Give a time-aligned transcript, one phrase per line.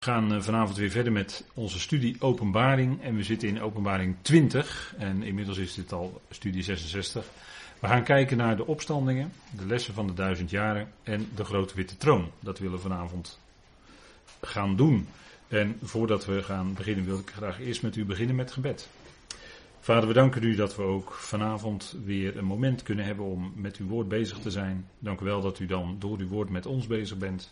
[0.00, 3.02] We gaan eh, vanavond weer verder met onze studie Openbaring.
[3.02, 4.94] En we zitten in Openbaring 20.
[4.98, 7.24] En inmiddels is dit al studie 66.
[7.80, 11.74] We gaan kijken naar de opstandingen, de lessen van de duizend jaren en de grote
[11.74, 12.30] witte troon.
[12.40, 13.38] Dat willen we vanavond
[14.40, 15.08] gaan doen.
[15.48, 18.88] En voordat we gaan beginnen, wil ik graag eerst met u beginnen met gebed.
[19.80, 23.76] Vader, we danken u dat we ook vanavond weer een moment kunnen hebben om met
[23.76, 24.88] uw woord bezig te zijn.
[24.98, 27.50] Dank u wel dat u dan door uw woord met ons bezig bent.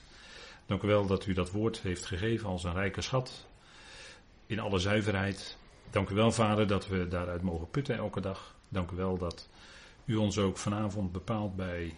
[0.69, 3.47] Dank u wel dat u dat woord heeft gegeven als een rijke schat.
[4.47, 5.59] In alle zuiverheid.
[5.91, 8.57] Dank u wel, Vader, dat we daaruit mogen putten elke dag.
[8.69, 9.49] Dank u wel dat
[10.05, 11.97] u ons ook vanavond bepaalt bij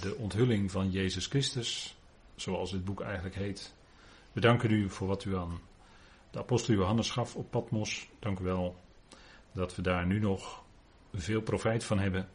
[0.00, 1.96] de onthulling van Jezus Christus.
[2.36, 3.74] Zoals dit boek eigenlijk heet.
[4.32, 5.60] We danken u voor wat u aan
[6.30, 8.08] de apostel Johannes gaf op Patmos.
[8.18, 8.76] Dank u wel
[9.52, 10.62] dat we daar nu nog
[11.14, 12.28] veel profijt van hebben.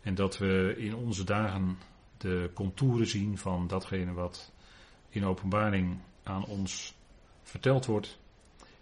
[0.00, 1.78] En dat we in onze dagen
[2.18, 4.52] de contouren zien van datgene wat
[5.08, 6.94] in openbaring aan ons
[7.42, 8.18] verteld wordt.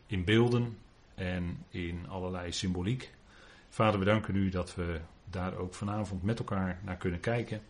[0.06, 0.78] In beelden
[1.14, 3.14] en in allerlei symboliek.
[3.68, 7.62] Vader, we danken u dat we daar ook vanavond met elkaar naar kunnen kijken.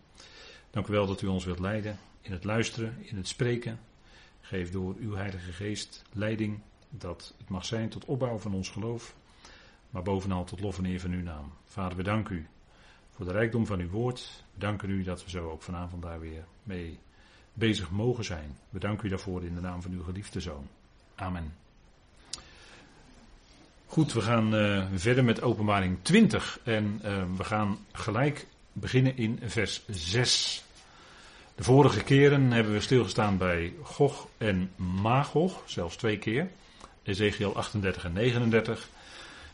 [0.69, 3.79] Dank u wel dat u ons wilt leiden in het luisteren, in het spreken.
[4.41, 6.59] Geef door uw Heilige Geest leiding
[6.89, 9.15] dat het mag zijn tot opbouw van ons geloof,
[9.89, 11.51] maar bovenal tot lof en eer van uw naam.
[11.65, 12.47] Vader, we danken u
[13.11, 14.45] voor de rijkdom van uw woord.
[14.57, 16.99] Danken u dat we zo ook vanavond daar weer mee
[17.53, 18.57] bezig mogen zijn.
[18.69, 20.67] We danken u daarvoor in de naam van uw geliefde zoon.
[21.15, 21.53] Amen.
[23.85, 29.39] Goed, we gaan uh, verder met openbaring 20 en uh, we gaan gelijk beginnen in
[29.43, 30.63] vers 6.
[31.55, 36.49] De vorige keren hebben we stilgestaan bij Gog en Magog, zelfs twee keer.
[37.03, 38.89] Ezekiel 38 en 39.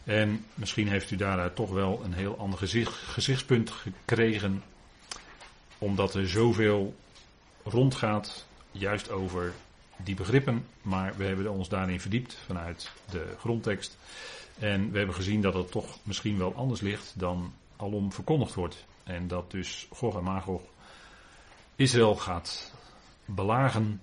[0.04, 4.64] En misschien heeft u daaruit toch wel een heel ander gezicht, gezichtspunt gekregen.
[5.84, 6.96] Omdat er zoveel
[7.64, 9.54] rondgaat, juist over
[9.98, 10.66] die begrippen.
[10.82, 13.98] Maar we hebben ons daarin verdiept vanuit de grondtekst.
[14.60, 18.86] En we hebben gezien dat het toch misschien wel anders ligt dan alom verkondigd wordt.
[19.04, 20.62] En dat dus Gog en Magog
[21.76, 22.74] Israël gaat
[23.26, 24.02] belagen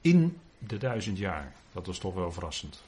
[0.00, 1.52] in de duizend jaar.
[1.72, 2.82] Dat is toch wel verrassend.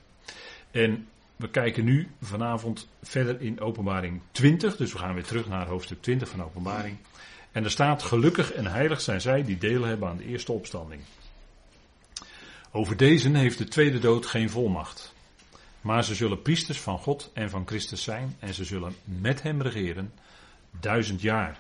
[0.71, 4.77] En we kijken nu vanavond verder in openbaring 20.
[4.77, 6.97] Dus we gaan weer terug naar hoofdstuk 20 van openbaring.
[7.53, 11.03] En er staat gelukkig en heilig zijn zij die deel hebben aan de eerste opstanding.
[12.71, 15.15] Over deze heeft de tweede dood geen volmacht.
[15.81, 19.63] Maar ze zullen priesters van God en van Christus zijn en ze zullen met hem
[19.63, 20.13] regeren
[20.81, 21.59] duizend jaar.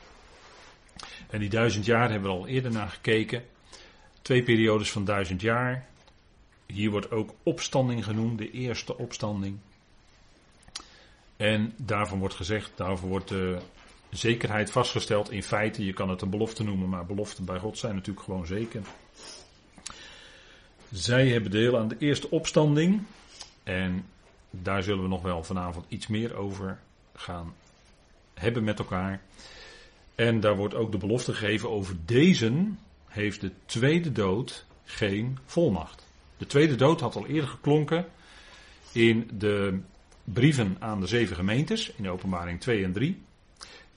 [1.30, 3.44] En die duizend jaar hebben we al eerder naar gekeken.
[4.22, 5.86] Twee periodes van duizend jaar.
[6.66, 9.58] Hier wordt ook opstanding genoemd, de eerste opstanding.
[11.36, 13.58] En daarvan wordt gezegd, daarvoor wordt de
[14.12, 15.30] zekerheid vastgesteld.
[15.30, 18.46] In feite, je kan het een belofte noemen, maar beloften bij God zijn natuurlijk gewoon
[18.46, 18.82] zeker.
[20.90, 23.02] Zij hebben deel aan de eerste opstanding.
[23.62, 24.04] En
[24.50, 26.78] daar zullen we nog wel vanavond iets meer over
[27.14, 27.54] gaan
[28.34, 29.20] hebben met elkaar.
[30.14, 32.52] En daar wordt ook de belofte gegeven over deze
[33.08, 36.06] heeft de tweede dood geen volmacht.
[36.36, 38.06] De tweede dood had al eerder geklonken
[38.92, 39.78] in de
[40.24, 43.22] brieven aan de zeven gemeentes, in openbaring 2 en 3.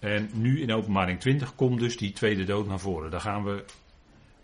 [0.06, 3.12] En nu in openbaring 20 komt dus die tweede dood naar voren.
[3.12, 3.64] Daar gaan we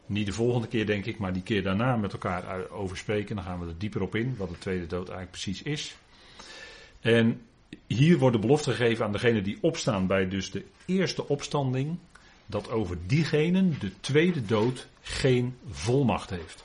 [0.06, 3.36] niet de volgende keer denk ik, maar die keer daarna met elkaar over spreken.
[3.36, 5.96] Dan gaan we er dieper op in, wat de tweede dood eigenlijk precies is.
[7.00, 7.42] En
[7.88, 11.98] hier wordt de belofte gegeven aan degene die opstaan bij dus de eerste opstanding,
[12.46, 16.64] dat over diegenen de tweede dood geen volmacht heeft.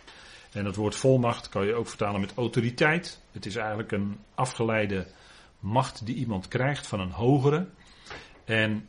[0.52, 3.20] En het woord volmacht kan je ook vertalen met autoriteit.
[3.32, 5.06] Het is eigenlijk een afgeleide
[5.60, 7.66] macht die iemand krijgt van een hogere.
[8.46, 8.88] En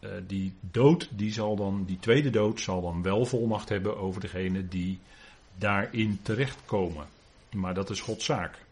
[0.00, 4.20] uh, die dood, die zal dan, die tweede dood zal dan wel volmacht hebben over
[4.20, 4.98] degene die
[5.58, 7.06] daarin terechtkomen.
[7.52, 8.64] Maar dat is Gods zaak.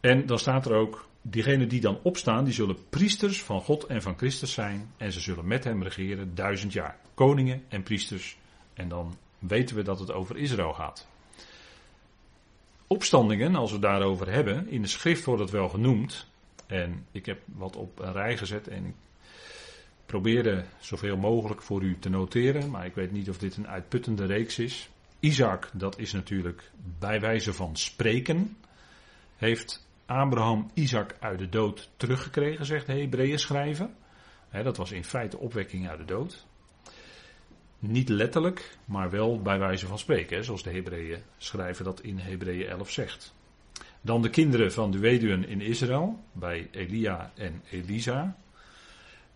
[0.00, 4.02] En dan staat er ook, diegenen die dan opstaan, die zullen priesters van God en
[4.02, 4.90] van Christus zijn.
[4.96, 6.96] En ze zullen met hem regeren duizend jaar.
[7.14, 8.36] Koningen en priesters.
[8.74, 11.06] En dan weten we dat het over Israël gaat.
[12.86, 16.26] Opstandingen, als we het daarover hebben, in de schrift wordt het wel genoemd.
[16.66, 18.94] En ik heb wat op een rij gezet en ik
[20.06, 24.26] probeerde zoveel mogelijk voor u te noteren, maar ik weet niet of dit een uitputtende
[24.26, 24.88] reeks is.
[25.20, 28.56] Isaac, dat is natuurlijk bij wijze van spreken,
[29.36, 33.94] heeft Abraham Isaac uit de dood teruggekregen, zegt de Hebreeën schrijven.
[34.50, 36.46] dat was in feite opwekking uit de dood.
[37.78, 42.68] Niet letterlijk, maar wel bij wijze van spreken, zoals de Hebreeën schrijven dat in Hebreeën
[42.68, 43.34] 11 zegt.
[44.00, 48.36] Dan de kinderen van de weduwen in Israël, bij Elia en Elisa.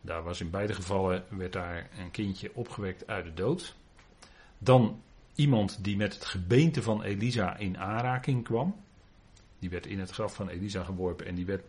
[0.00, 3.76] Daar was in beide gevallen, werd daar een kindje opgewekt uit de dood.
[4.58, 5.02] Dan
[5.34, 8.76] iemand die met het gebeente van Elisa in aanraking kwam.
[9.58, 11.64] Die werd in het graf van Elisa geworpen en die werd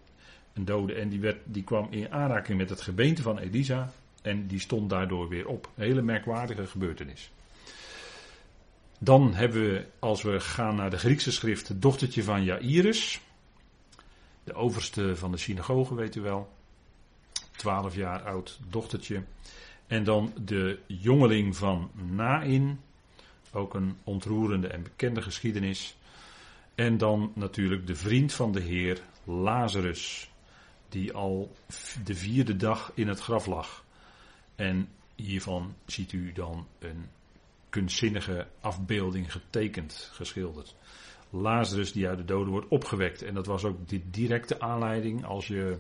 [0.54, 3.92] een dode en die, werd, die kwam in aanraking met het gebeente van Elisa
[4.22, 5.70] en die stond daardoor weer op.
[5.76, 7.32] Een hele merkwaardige gebeurtenis.
[9.00, 13.22] Dan hebben we, als we gaan naar de Griekse schrift, het dochtertje van Jairus.
[14.44, 16.50] De overste van de synagoge, weet u wel.
[17.60, 19.24] Twaalf jaar oud dochtertje.
[19.88, 22.80] En dan de jongeling van Nain.
[23.52, 25.98] Ook een ontroerende en bekende geschiedenis.
[26.76, 30.32] En dan natuurlijk de vriend van de Heer, Lazarus.
[30.90, 31.56] Die al
[32.04, 33.84] de vierde dag in het graf lag.
[34.56, 37.06] En hiervan ziet u dan een
[37.70, 40.76] kunstzinnige afbeelding getekend, geschilderd.
[41.30, 43.22] Lazarus die uit de doden wordt opgewekt.
[43.22, 45.26] En dat was ook de directe aanleiding.
[45.26, 45.78] Als je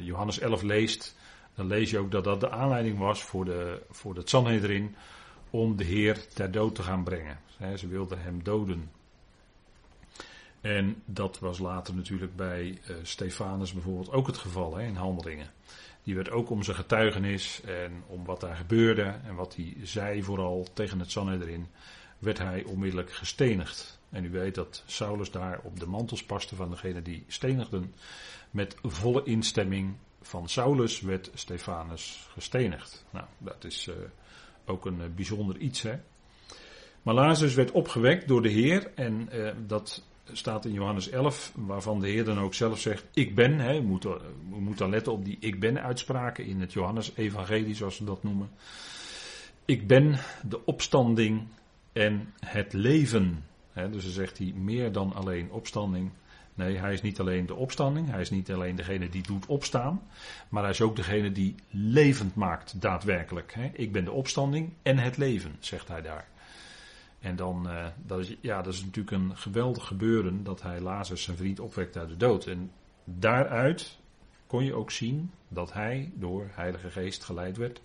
[0.00, 1.16] Johannes 11 leest,
[1.54, 4.96] dan lees je ook dat dat de aanleiding was voor, de, voor het Sanhedrin
[5.50, 7.38] om de Heer ter dood te gaan brengen.
[7.76, 8.90] ze wilden hem doden.
[10.60, 15.50] En dat was later natuurlijk bij uh, Stefanus bijvoorbeeld ook het geval in handelingen.
[16.02, 20.22] Die werd ook om zijn getuigenis en om wat daar gebeurde en wat hij zei
[20.22, 21.66] vooral tegen het Sanhedrin,
[22.20, 23.98] werd hij onmiddellijk gestenigd.
[24.10, 27.94] En u weet dat Saulus daar op de mantels paste van degene die stenigden.
[28.50, 33.04] Met volle instemming van Saulus werd Stefanus gestenigd.
[33.10, 33.94] Nou, dat is uh,
[34.64, 35.94] ook een uh, bijzonder iets, hè.
[37.02, 40.02] Maar Lazarus werd opgewekt door de Heer en uh, dat
[40.32, 43.58] staat in Johannes 11, waarvan de Heer dan ook zelf zegt: Ik ben.
[43.58, 44.10] Hè, we, moeten,
[44.50, 48.50] we moeten letten op die ik ben uitspraken in het Johannes-evangelie, zoals ze dat noemen.
[49.64, 50.18] Ik ben
[50.48, 51.46] de opstanding
[51.92, 53.44] en het leven.
[53.74, 56.10] Dus dan zegt hij meer dan alleen opstanding.
[56.54, 60.02] Nee, hij is niet alleen de opstanding, hij is niet alleen degene die doet opstaan,
[60.48, 63.56] maar hij is ook degene die levend maakt, daadwerkelijk.
[63.72, 66.28] Ik ben de opstanding en het leven, zegt hij daar.
[67.20, 71.36] En dan, uh, dat, ja, dat is natuurlijk een geweldig gebeuren dat hij Lazarus zijn
[71.36, 72.46] vriend opwekt uit de dood.
[72.46, 72.70] En
[73.04, 73.98] daaruit
[74.46, 77.80] kon je ook zien dat hij door Heilige Geest geleid werd.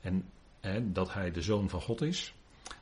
[0.00, 0.24] En,
[0.60, 2.34] en dat hij de zoon van God is.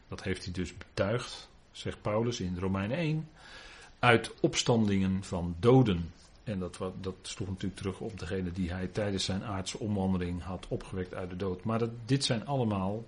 [0.09, 3.29] Dat heeft hij dus betuigd, zegt Paulus in Romeinen 1.
[3.99, 6.13] Uit opstandingen van doden.
[6.45, 10.67] En dat, dat sloeg natuurlijk terug op degene die hij tijdens zijn aardse omwandeling had
[10.69, 11.65] opgewekt uit de dood.
[11.65, 13.05] Maar dit zijn allemaal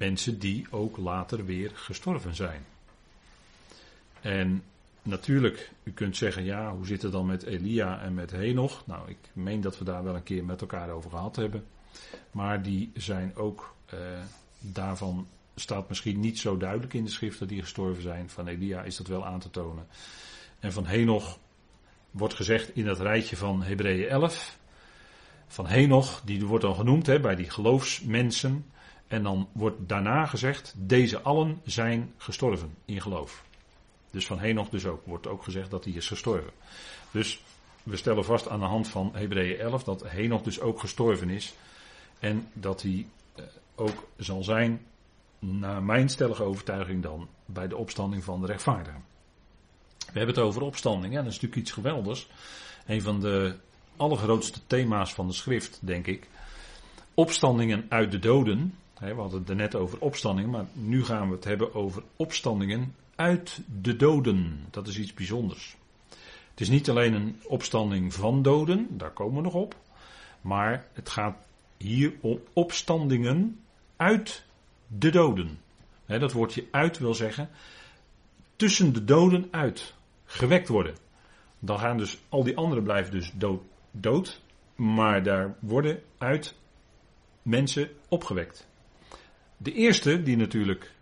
[0.00, 2.64] Mensen die ook later weer gestorven zijn.
[4.20, 4.62] En
[5.02, 8.86] natuurlijk, u kunt zeggen, ja, hoe zit het dan met Elia en met Henoch?
[8.86, 11.64] Nou, ik meen dat we daar wel een keer met elkaar over gehad hebben.
[12.30, 13.98] Maar die zijn ook, eh,
[14.58, 18.30] daarvan staat misschien niet zo duidelijk in de schriften die gestorven zijn.
[18.30, 19.86] Van Elia is dat wel aan te tonen.
[20.58, 21.38] En van Henoch
[22.10, 24.58] wordt gezegd in dat rijtje van Hebreeën 11.
[25.46, 28.66] Van Henoch, die wordt dan genoemd hè, bij die geloofsmensen.
[29.06, 33.44] En dan wordt daarna gezegd, deze allen zijn gestorven in geloof.
[34.10, 36.52] Dus van Henoch dus ook, wordt ook gezegd dat hij is gestorven.
[37.10, 37.42] Dus
[37.82, 41.54] we stellen vast aan de hand van Hebreeën 11 dat Henoch dus ook gestorven is.
[42.18, 43.44] En dat hij eh,
[43.74, 44.86] ook zal zijn,
[45.40, 49.04] naar mijn stellige overtuiging dan, bij de opstanding van de rechtvaardigen.
[49.98, 52.28] We hebben het over opstanding, ja, dat is natuurlijk iets geweldigs.
[52.86, 53.54] Een van de
[53.96, 56.28] allergrootste thema's van de schrift, denk ik.
[57.14, 61.34] Opstandingen uit de doden, we hadden het er net over opstandingen, maar nu gaan we
[61.34, 64.66] het hebben over opstandingen uit de doden.
[64.70, 65.76] Dat is iets bijzonders.
[66.50, 69.76] Het is niet alleen een opstanding van doden, daar komen we nog op.
[70.40, 71.36] Maar het gaat
[71.76, 73.60] hier om opstandingen
[73.96, 74.44] uit
[74.98, 75.58] de doden.
[76.06, 77.50] dat woordje uit wil zeggen
[78.56, 79.94] tussen de doden uit.
[80.24, 80.94] Gewekt worden.
[81.58, 83.32] Dan gaan dus al die anderen blijven dus
[83.90, 84.40] dood.
[84.74, 86.54] Maar daar worden uit
[87.42, 88.68] mensen opgewekt.
[89.56, 90.92] De eerste, die natuurlijk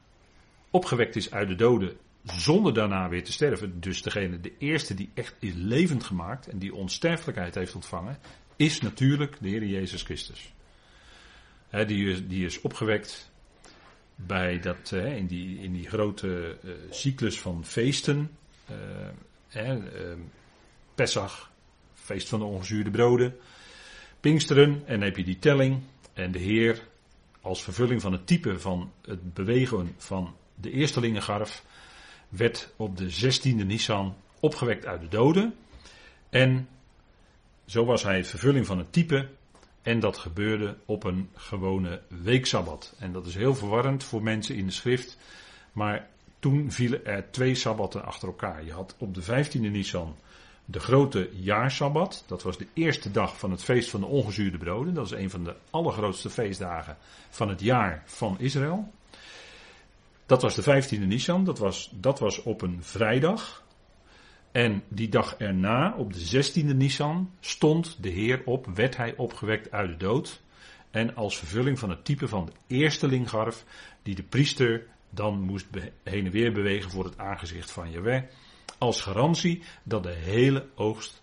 [0.70, 5.10] opgewekt is uit de doden zonder daarna weer te sterven, dus degene, de eerste die
[5.14, 8.18] echt is levend gemaakt en die onsterfelijkheid heeft ontvangen,
[8.56, 10.52] is natuurlijk de Heer Jezus Christus.
[11.86, 13.30] die, die is opgewekt
[14.26, 18.30] bij dat, in, die, in die grote uh, cyclus van feesten.
[19.54, 19.74] Uh,
[20.94, 21.50] Pesach,
[21.94, 23.36] feest van de ongezuurde broden.
[24.20, 25.80] Pinksteren, en heb je die telling.
[26.12, 26.82] En de Heer
[27.40, 31.64] als vervulling van het type van het bewegen van de eerstelingengarf,
[32.28, 35.54] werd op de 16e Nisan opgewekt uit de doden.
[36.30, 36.68] En
[37.66, 39.28] zo was hij vervulling van het type.
[39.88, 42.94] En dat gebeurde op een gewone weeksabbat.
[42.98, 45.18] En dat is heel verwarrend voor mensen in de schrift.
[45.72, 48.64] Maar toen vielen er twee sabbatten achter elkaar.
[48.64, 50.16] Je had op de 15e Nisan
[50.64, 52.24] de grote jaarsabbat.
[52.26, 54.94] Dat was de eerste dag van het feest van de ongezuurde broden.
[54.94, 56.96] Dat is een van de allergrootste feestdagen
[57.30, 58.92] van het jaar van Israël.
[60.26, 63.62] Dat was de 15e Nisan, dat was, dat was op een vrijdag.
[64.52, 69.70] En die dag erna, op de 16e Nisan, stond de Heer op, werd hij opgewekt
[69.70, 70.40] uit de dood.
[70.90, 73.64] En als vervulling van het type van de eerste linggarf,
[74.02, 75.66] die de priester dan moest
[76.02, 78.22] heen en weer bewegen voor het aangezicht van Jaweh.
[78.78, 81.22] Als garantie dat de hele oogst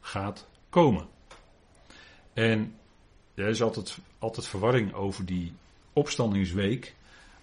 [0.00, 1.06] gaat komen.
[2.32, 2.74] En
[3.34, 5.52] er is altijd, altijd verwarring over die
[5.92, 6.94] opstandingsweek.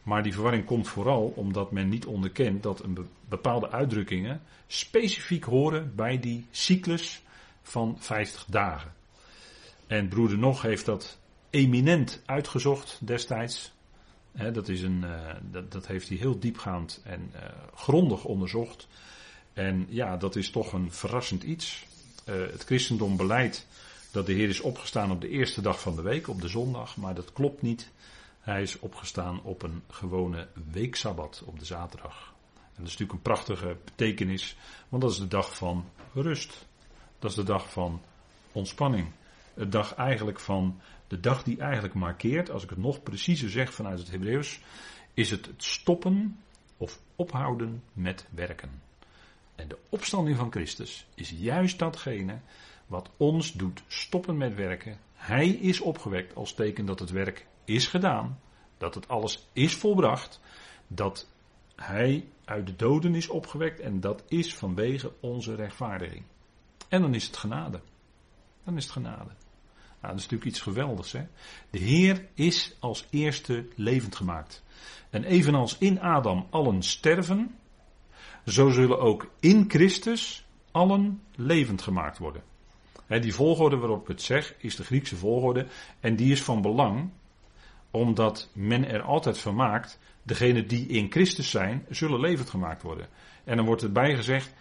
[0.03, 5.95] Maar die verwarring komt vooral omdat men niet onderkent dat een bepaalde uitdrukkingen specifiek horen
[5.95, 7.21] bij die cyclus
[7.61, 8.93] van 50 dagen.
[9.87, 11.17] En broeder Nog heeft dat
[11.49, 13.71] eminent uitgezocht destijds.
[14.53, 17.41] dat, is een, uh, dat, dat, heeft hij heel diepgaand en uh,
[17.75, 18.87] grondig onderzocht.
[19.53, 21.85] En ja, dat is toch een verrassend iets.
[22.29, 23.67] Uh, het christendom beleidt
[24.11, 26.97] dat de Heer is opgestaan op de eerste dag van de week, op de zondag,
[26.97, 27.91] maar dat klopt niet.
[28.43, 32.33] Hij is opgestaan op een gewone weeksabbat, op de zaterdag.
[32.53, 34.57] En dat is natuurlijk een prachtige betekenis,
[34.89, 36.65] want dat is de dag van rust.
[37.19, 38.01] Dat is de dag van
[38.51, 39.11] ontspanning.
[39.53, 43.73] De dag eigenlijk van, de dag die eigenlijk markeert, als ik het nog preciezer zeg
[43.73, 44.59] vanuit het Hebreeuws,
[45.13, 46.39] is het het stoppen
[46.77, 48.81] of ophouden met werken.
[49.55, 52.39] En de opstanding van Christus is juist datgene
[52.87, 54.97] wat ons doet stoppen met werken.
[55.23, 58.39] Hij is opgewekt als teken dat het werk is gedaan,
[58.77, 60.41] dat het alles is volbracht,
[60.87, 61.29] dat
[61.75, 66.23] hij uit de doden is opgewekt en dat is vanwege onze rechtvaardiging.
[66.89, 67.81] En dan is het genade.
[68.63, 69.31] Dan is het genade.
[70.01, 71.11] Nou, dat is natuurlijk iets geweldigs.
[71.11, 71.27] Hè?
[71.69, 74.63] De Heer is als eerste levend gemaakt.
[75.09, 77.55] En evenals in Adam allen sterven,
[78.45, 82.51] zo zullen ook in Christus allen levend gemaakt worden
[83.07, 85.65] die volgorde waarop ik het zeg, is de Griekse volgorde.
[85.99, 87.09] En die is van belang,
[87.91, 93.07] omdat men er altijd van maakt, degenen die in Christus zijn, zullen levend gemaakt worden.
[93.43, 94.53] En dan wordt erbij gezegd,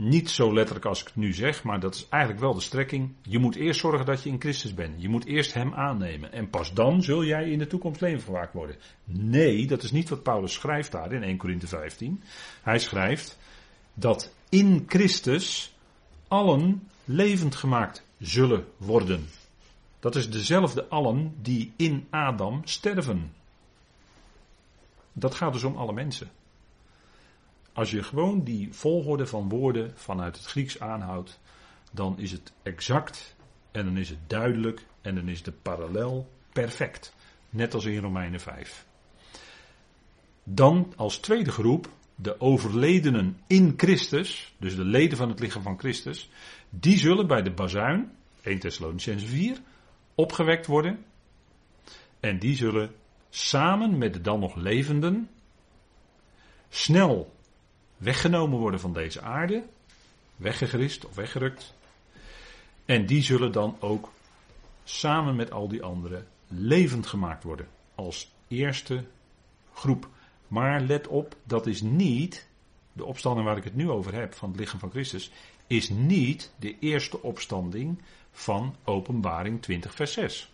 [0.00, 3.12] niet zo letterlijk als ik het nu zeg, maar dat is eigenlijk wel de strekking.
[3.22, 5.02] Je moet eerst zorgen dat je in Christus bent.
[5.02, 6.32] Je moet eerst Hem aannemen.
[6.32, 8.76] En pas dan zul jij in de toekomst levend gemaakt worden.
[9.04, 12.22] Nee, dat is niet wat Paulus schrijft daar in 1 Corinthe 15.
[12.62, 13.38] Hij schrijft
[13.94, 15.76] dat in Christus
[16.28, 19.28] allen levend gemaakt zullen worden.
[20.00, 23.32] Dat is dezelfde allen die in Adam sterven.
[25.12, 26.30] Dat gaat dus om alle mensen.
[27.72, 31.40] Als je gewoon die volgorde van woorden vanuit het Grieks aanhoudt,
[31.92, 33.34] dan is het exact
[33.70, 37.14] en dan is het duidelijk en dan is de parallel perfect.
[37.48, 38.86] Net als in Romeinen 5.
[40.44, 41.88] Dan als tweede groep
[42.22, 46.30] de overledenen in Christus, dus de leden van het lichaam van Christus,
[46.70, 48.12] die zullen bij de bazuin,
[48.42, 49.58] 1 Thessalonicense 4,
[50.14, 51.04] opgewekt worden.
[52.20, 52.94] En die zullen
[53.30, 55.28] samen met de dan nog levenden
[56.70, 57.34] snel
[57.96, 59.64] weggenomen worden van deze aarde,
[60.36, 61.74] weggegrist of weggerukt.
[62.84, 64.12] En die zullen dan ook
[64.84, 69.04] samen met al die anderen levend gemaakt worden als eerste
[69.72, 70.08] groep.
[70.50, 72.46] Maar let op, dat is niet
[72.92, 75.30] de opstanding waar ik het nu over heb van het lichaam van Christus,
[75.66, 77.98] is niet de eerste opstanding
[78.32, 80.52] van Openbaring 20, vers 6.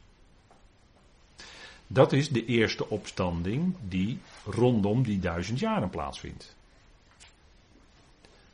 [1.87, 6.57] Dat is de eerste opstanding die rondom die duizend jaren plaatsvindt.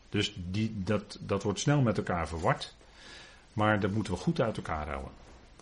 [0.08, 2.74] Dus die, dat, dat wordt snel met elkaar verward.
[3.52, 5.12] Maar dat moeten we goed uit elkaar houden.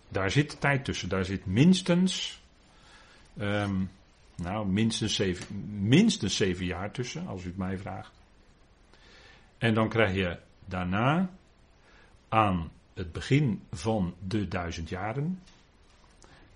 [0.09, 1.09] Daar zit tijd tussen.
[1.09, 2.41] Daar zit minstens.
[3.41, 3.91] Um,
[4.41, 5.47] nou, minstens zeven,
[5.89, 8.13] minstens jaar tussen, als u het mij vraagt.
[9.59, 11.31] En dan krijg je daarna
[12.29, 15.41] aan het begin van de duizend jaren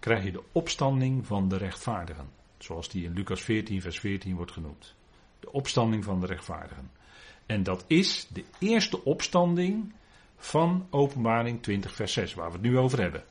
[0.04, 2.28] krijg je de opstanding van de rechtvaardigen.
[2.58, 4.94] Zoals die in Lucas 14, vers 14 wordt genoemd.
[5.40, 6.90] De opstanding van de rechtvaardigen.
[7.46, 9.92] En dat is de eerste opstanding
[10.36, 13.24] van Openbaring 20, vers 6, waar we het nu over hebben.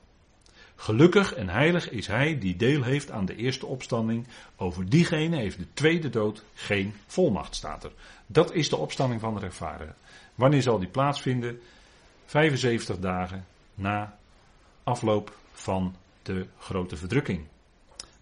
[0.75, 4.27] Gelukkig en heilig is hij die deel heeft aan de eerste opstanding.
[4.55, 7.91] Over diegene heeft de tweede dood geen volmacht, staat er.
[8.25, 9.95] Dat is de opstanding van de rechtvaardigen.
[10.35, 11.61] Wanneer zal die plaatsvinden?
[12.25, 14.17] 75 dagen na
[14.83, 17.45] afloop van de grote verdrukking.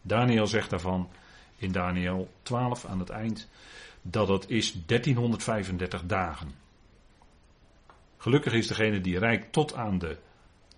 [0.01, 1.10] Daniel zegt daarvan
[1.58, 3.48] in Daniel 12 aan het eind
[4.01, 6.51] dat het is 1335 dagen.
[8.17, 10.17] Gelukkig is degene die rijdt tot aan de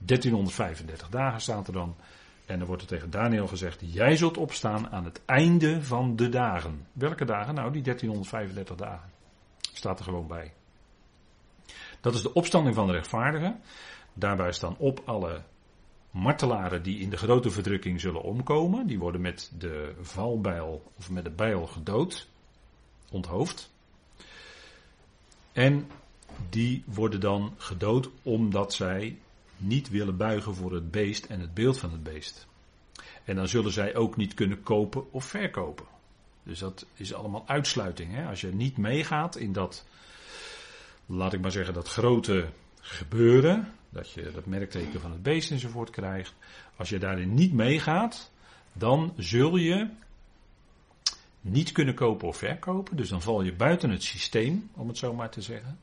[0.06, 1.96] 1335 dagen staat er dan.
[2.46, 6.30] En dan wordt er tegen Daniel gezegd: Jij zult opstaan aan het einde van de
[6.30, 6.88] dagen.
[6.94, 7.54] Welke dagen?
[7.56, 9.10] Nou, die 1335 dagen.
[9.74, 10.54] Staat er gewoon bij.
[12.02, 13.60] Dat is de opstanding van de rechtvaardigen.
[14.14, 15.42] Daarbij staan op alle
[16.12, 18.88] martelaren die in de grote verdrukking zullen omkomen.
[18.88, 22.28] Die worden met de valbijl of met de bijl gedood,
[23.12, 23.72] onthoofd.
[25.52, 25.90] En
[26.50, 29.18] die worden dan gedood omdat zij
[29.64, 32.48] niet willen buigen voor het beest en het beeld van het beest.
[33.24, 35.86] En dan zullen zij ook niet kunnen kopen of verkopen.
[36.44, 38.14] Dus dat is allemaal uitsluiting.
[38.14, 38.28] Hè?
[38.28, 39.86] Als je niet meegaat in dat,
[41.06, 45.90] laat ik maar zeggen, dat grote gebeuren, dat je dat merkteken van het beest enzovoort
[45.90, 46.34] krijgt.
[46.76, 48.32] Als je daarin niet meegaat,
[48.74, 49.90] dan zul je
[51.42, 52.98] niet kunnen kopen of verkopen.
[52.98, 55.80] Dus dan val je buiten het systeem, om het zo maar te zeggen.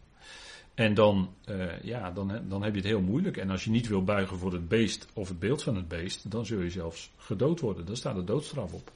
[0.75, 3.37] En dan, uh, ja, dan, dan heb je het heel moeilijk.
[3.37, 6.31] En als je niet wil buigen voor het beest of het beeld van het beest,
[6.31, 7.87] dan zul je zelfs gedood worden.
[7.87, 8.93] Dan staat de doodstraf op.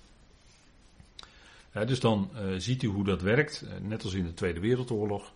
[1.87, 5.33] Dus dan uh, ziet u hoe dat werkt, uh, net als in de Tweede Wereldoorlog.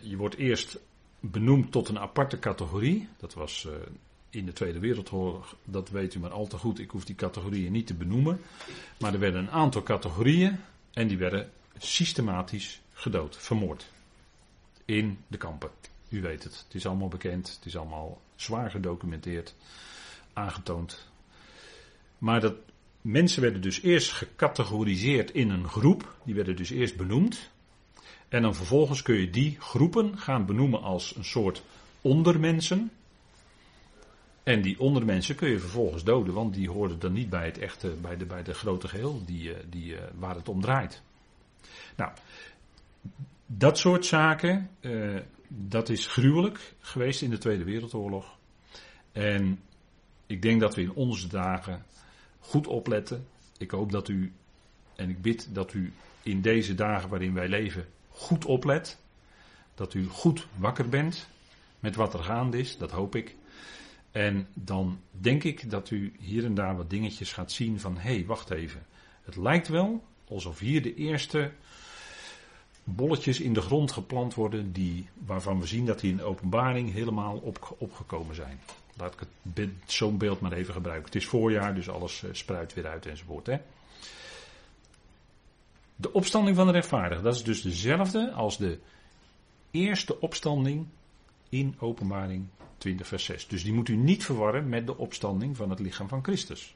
[0.00, 0.78] je wordt eerst
[1.20, 3.08] benoemd tot een aparte categorie.
[3.16, 3.68] Dat was
[4.30, 6.78] in de Tweede Wereldoorlog, dat weet u maar al te goed.
[6.78, 8.40] Ik hoef die categorieën niet te benoemen.
[8.98, 10.60] Maar er werden een aantal categorieën
[10.92, 13.92] en die werden systematisch gedood, vermoord
[14.84, 15.70] in de kampen.
[16.08, 16.64] U weet het.
[16.66, 17.54] Het is allemaal bekend.
[17.56, 19.54] Het is allemaal zwaar gedocumenteerd.
[20.32, 21.08] Aangetoond.
[22.18, 22.54] Maar dat
[23.00, 26.16] mensen werden dus eerst gecategoriseerd in een groep.
[26.24, 27.50] Die werden dus eerst benoemd.
[28.28, 31.62] En dan vervolgens kun je die groepen gaan benoemen als een soort
[32.00, 32.90] ondermensen.
[34.42, 37.88] En die ondermensen kun je vervolgens doden, want die hoorden dan niet bij het echte,
[37.88, 41.02] bij de, bij de grote geheel die, eh, die, eh, waar het om draait.
[41.96, 42.12] Nou,
[43.58, 48.36] dat soort zaken, uh, dat is gruwelijk geweest in de Tweede Wereldoorlog.
[49.12, 49.60] En
[50.26, 51.84] ik denk dat we in onze dagen
[52.38, 53.26] goed opletten.
[53.58, 54.32] Ik hoop dat u,
[54.96, 55.92] en ik bid dat u
[56.22, 58.98] in deze dagen waarin wij leven goed oplet.
[59.74, 61.28] Dat u goed wakker bent
[61.80, 63.36] met wat er gaande is, dat hoop ik.
[64.10, 68.14] En dan denk ik dat u hier en daar wat dingetjes gaat zien van hé,
[68.14, 68.86] hey, wacht even.
[69.22, 71.52] Het lijkt wel alsof hier de eerste
[72.84, 77.36] bolletjes in de grond geplant worden die, waarvan we zien dat die in openbaring helemaal
[77.36, 78.60] op, opgekomen zijn.
[78.96, 81.04] Laat ik het, zo'n beeld maar even gebruiken.
[81.04, 83.46] Het is voorjaar, dus alles uh, spruit weer uit enzovoort.
[83.46, 83.56] Hè.
[85.96, 88.78] De opstanding van de rechtvaardigen, dat is dus dezelfde als de
[89.70, 90.86] eerste opstanding
[91.48, 92.46] in openbaring
[92.78, 93.46] 20 vers 6.
[93.46, 96.74] Dus die moet u niet verwarren met de opstanding van het lichaam van Christus.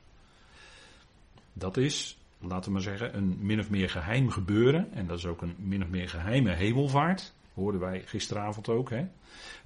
[1.53, 4.93] Dat is laten we maar zeggen, een min of meer geheim gebeuren.
[4.93, 7.33] En dat is ook een min of meer geheime hemelvaart.
[7.55, 8.91] Hoorden wij gisteravond ook.
[8.91, 9.07] Hè?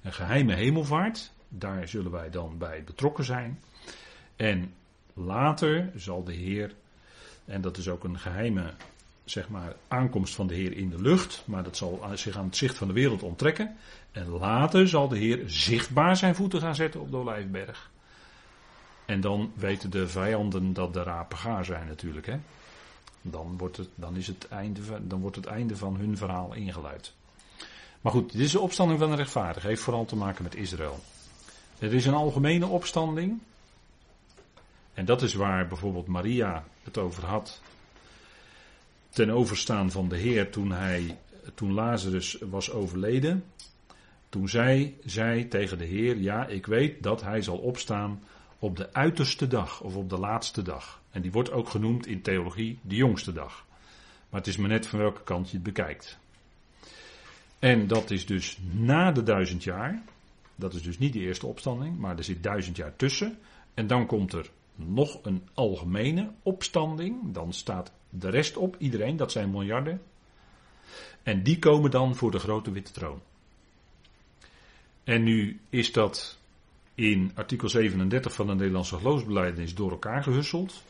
[0.01, 1.31] Een geheime hemelvaart.
[1.49, 3.59] Daar zullen wij dan bij betrokken zijn.
[4.35, 4.73] En
[5.13, 6.73] later zal de Heer,
[7.45, 8.73] en dat is ook een geheime
[9.25, 12.57] zeg maar, aankomst van de Heer in de lucht, maar dat zal zich aan het
[12.57, 13.75] zicht van de wereld onttrekken.
[14.11, 17.91] En later zal de Heer zichtbaar zijn voeten gaan zetten op de Olijfberg.
[19.05, 22.25] En dan weten de vijanden dat de rapen gaar zijn natuurlijk.
[22.25, 22.39] Hè?
[23.25, 27.13] Dan wordt, het, dan, is het einde, dan wordt het einde van hun verhaal ingeluid.
[28.01, 29.69] Maar goed, dit is de opstanding van de rechtvaardigen.
[29.69, 30.99] Heeft vooral te maken met Israël.
[31.79, 33.39] Er is een algemene opstanding.
[34.93, 37.61] En dat is waar bijvoorbeeld Maria het over had.
[39.09, 41.17] Ten overstaan van de Heer toen, hij,
[41.53, 43.43] toen Lazarus was overleden.
[44.29, 48.23] Toen zij zei tegen de Heer: Ja, ik weet dat hij zal opstaan
[48.59, 51.01] op de uiterste dag of op de laatste dag.
[51.13, 53.65] En die wordt ook genoemd in theologie de jongste dag.
[54.29, 56.17] Maar het is maar net van welke kant je het bekijkt.
[57.59, 60.03] En dat is dus na de duizend jaar.
[60.55, 63.37] Dat is dus niet de eerste opstanding, maar er zit duizend jaar tussen.
[63.73, 67.33] En dan komt er nog een algemene opstanding.
[67.33, 70.01] Dan staat de rest op, iedereen, dat zijn miljarden.
[71.23, 73.21] En die komen dan voor de grote witte troon.
[75.03, 76.39] En nu is dat
[76.95, 80.83] in artikel 37 van de Nederlandse geloofsbelijdenis door elkaar gehusseld.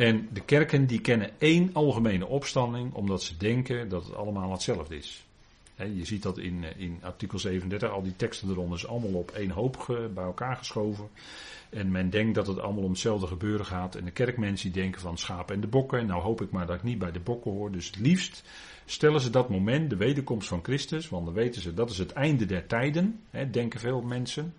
[0.00, 4.96] En de kerken die kennen één algemene opstanding, omdat ze denken dat het allemaal hetzelfde
[4.96, 5.24] is.
[5.76, 9.30] je ziet dat in, eh, in artikel 37, al die teksten eronder is allemaal op
[9.30, 11.08] één hoop bij elkaar geschoven.
[11.70, 13.94] En men denkt dat het allemaal om hetzelfde gebeuren gaat.
[13.94, 16.06] En de kerkmensen die denken van schapen en de bokken.
[16.06, 17.72] Nou hoop ik maar dat ik niet bij de bokken hoor.
[17.72, 18.42] Dus het liefst
[18.84, 22.12] stellen ze dat moment, de wederkomst van Christus, want dan weten ze dat is het
[22.12, 24.54] einde der tijden, denken veel mensen.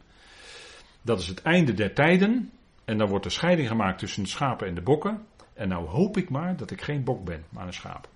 [1.01, 2.51] Dat is het einde der tijden.
[2.85, 5.25] En dan wordt er scheiding gemaakt tussen de schapen en de bokken.
[5.61, 8.09] En nou hoop ik maar dat ik geen bok ben, maar een schaap.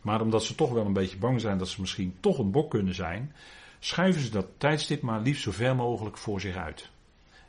[0.00, 2.70] Maar omdat ze toch wel een beetje bang zijn dat ze misschien toch een bok
[2.70, 3.34] kunnen zijn,
[3.78, 6.90] schuiven ze dat tijdstip maar liefst zo ver mogelijk voor zich uit.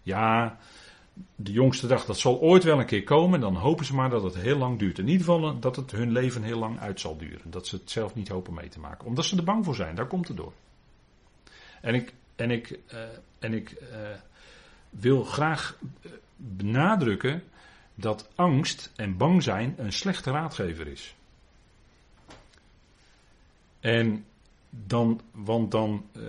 [0.04, 0.58] Ja,
[1.36, 3.40] de jongste dag, dat zal ooit wel een keer komen.
[3.40, 5.00] Dan hopen ze maar dat het heel lang duurt.
[5.00, 7.52] In ieder geval dat het hun leven heel lang uit zal duren.
[7.52, 9.08] Dat ze het zelf niet hopen mee te maken.
[9.08, 10.54] Omdat ze er bang voor zijn, daar komt het door.
[11.82, 13.00] En ik, en ik, uh,
[13.40, 13.88] en ik uh,
[14.90, 17.44] wil graag eh, benadrukken
[17.96, 21.16] dat angst en bang zijn een slechte raadgever is.
[23.80, 24.26] En
[24.70, 26.24] dan, want dan uh,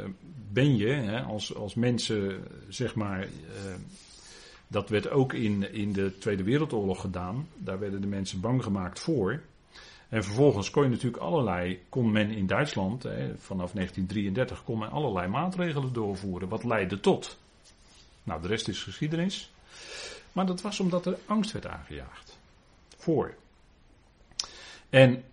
[0.52, 3.28] ben je hè, als, als mensen, zeg maar, uh,
[4.66, 7.48] dat werd ook in, in de Tweede Wereldoorlog gedaan.
[7.56, 9.42] Daar werden de mensen bang gemaakt voor.
[10.08, 14.90] En vervolgens kon je natuurlijk allerlei, kon men in Duitsland, hè, vanaf 1933, kon men
[14.90, 16.48] allerlei maatregelen doorvoeren.
[16.48, 17.38] Wat leidde tot?
[18.22, 19.53] Nou, de rest is geschiedenis.
[20.34, 22.38] Maar dat was omdat er angst werd aangejaagd.
[22.96, 23.34] Voor.
[24.90, 25.24] En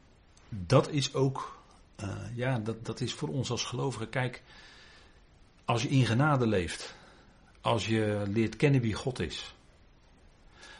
[0.50, 1.62] dat is ook,
[2.04, 4.10] uh, ja, dat, dat is voor ons als gelovigen.
[4.10, 4.44] Kijk,
[5.66, 6.96] als je in genade leeft,
[7.62, 9.56] als je leert kennen wie God is,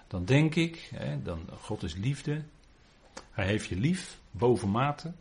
[0.08, 2.44] dan denk ik, hè, dan, God is liefde,
[3.32, 5.14] hij heeft je lief, bovenmate,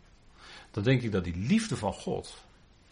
[0.71, 2.45] dan denk ik dat die liefde van God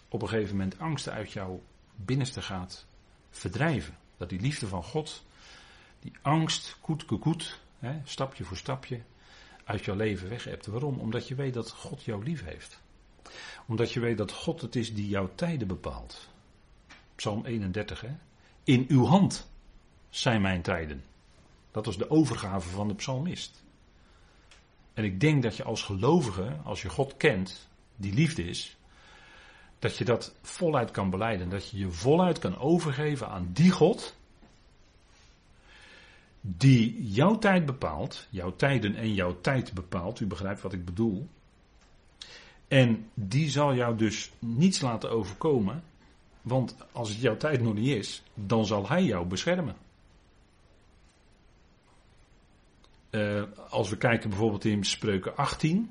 [0.09, 1.63] op een gegeven moment angsten uit jouw
[1.97, 2.87] binnenste gaat
[3.31, 3.97] verdrijven.
[4.17, 5.25] Dat die liefde van God,
[6.01, 7.61] die angst, koet koet,
[8.05, 9.01] stapje voor stapje,
[9.65, 10.67] uit jouw leven weg hebt.
[10.67, 10.99] Waarom?
[10.99, 12.81] Omdat je weet dat God jou lief heeft.
[13.67, 16.29] Omdat je weet dat God het is die jouw tijden bepaalt.
[17.15, 18.17] Psalm 31, hè.
[18.65, 19.51] In uw hand
[20.09, 21.05] zijn mijn tijden.
[21.71, 23.63] Dat was de overgave van de psalmist.
[24.95, 28.77] En ik denk dat je als gelovige, als je God kent, die liefde is,
[29.79, 31.49] dat je dat voluit kan beleiden.
[31.49, 34.17] Dat je je voluit kan overgeven aan die God.
[36.41, 40.21] Die jouw tijd bepaalt, jouw tijden en jouw tijd bepaalt.
[40.21, 41.29] U begrijpt wat ik bedoel.
[42.69, 45.83] En die zal jou dus niets laten overkomen.
[46.43, 49.77] Want als het jouw tijd nog niet is, dan zal hij jou beschermen.
[53.11, 55.91] Uh, als we kijken bijvoorbeeld in Spreuken 18.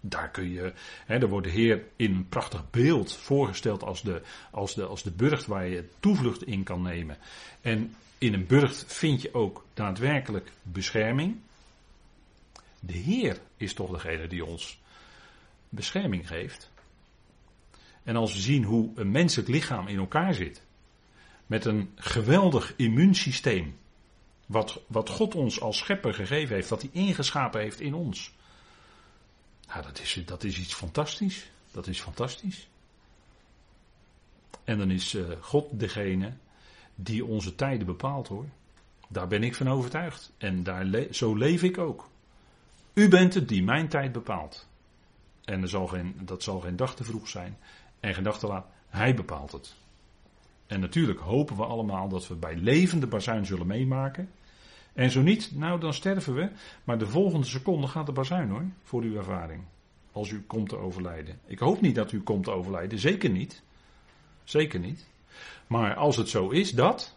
[0.00, 0.72] Daar kun je,
[1.06, 5.02] hè, daar wordt de Heer in een prachtig beeld voorgesteld als de, als, de, als
[5.02, 7.18] de burcht waar je toevlucht in kan nemen.
[7.60, 11.36] En in een burcht vind je ook daadwerkelijk bescherming.
[12.80, 14.80] De Heer is toch degene die ons
[15.68, 16.70] bescherming geeft.
[18.02, 20.62] En als we zien hoe een menselijk lichaam in elkaar zit,
[21.46, 23.76] met een geweldig immuunsysteem,
[24.46, 28.32] wat, wat God ons als schepper gegeven heeft, wat hij ingeschapen heeft in ons.
[29.70, 31.50] Nou, dat is, dat is iets fantastisch.
[31.70, 32.68] Dat is fantastisch.
[34.64, 36.32] En dan is uh, God degene
[36.94, 38.46] die onze tijden bepaalt hoor.
[39.08, 40.32] Daar ben ik van overtuigd.
[40.38, 42.08] En daar zo leef ik ook.
[42.92, 44.68] U bent het die mijn tijd bepaalt.
[45.44, 47.56] En er zal geen, dat zal geen dag te vroeg zijn.
[48.00, 48.66] En geen dag laat.
[48.88, 49.74] Hij bepaalt het.
[50.66, 54.30] En natuurlijk hopen we allemaal dat we bij levende bazuin zullen meemaken.
[55.00, 56.48] En zo niet, nou dan sterven we.
[56.84, 59.62] Maar de volgende seconde gaat de bazuin hoor, voor uw ervaring.
[60.12, 61.38] Als u komt te overlijden.
[61.46, 63.62] Ik hoop niet dat u komt te overlijden, zeker niet.
[64.44, 65.06] Zeker niet.
[65.66, 67.16] Maar als het zo is dat,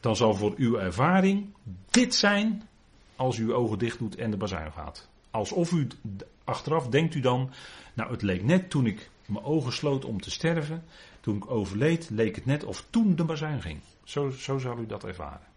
[0.00, 1.46] dan zal voor uw ervaring
[1.90, 2.68] dit zijn
[3.16, 5.08] als u uw ogen dicht doet en de bazuin gaat.
[5.30, 5.86] Alsof u
[6.44, 7.50] achteraf denkt u dan,
[7.94, 10.84] nou het leek net toen ik mijn ogen sloot om te sterven,
[11.20, 13.80] toen ik overleed, leek het net of toen de bazuin ging.
[14.04, 15.51] Zo, zo zal u dat ervaren.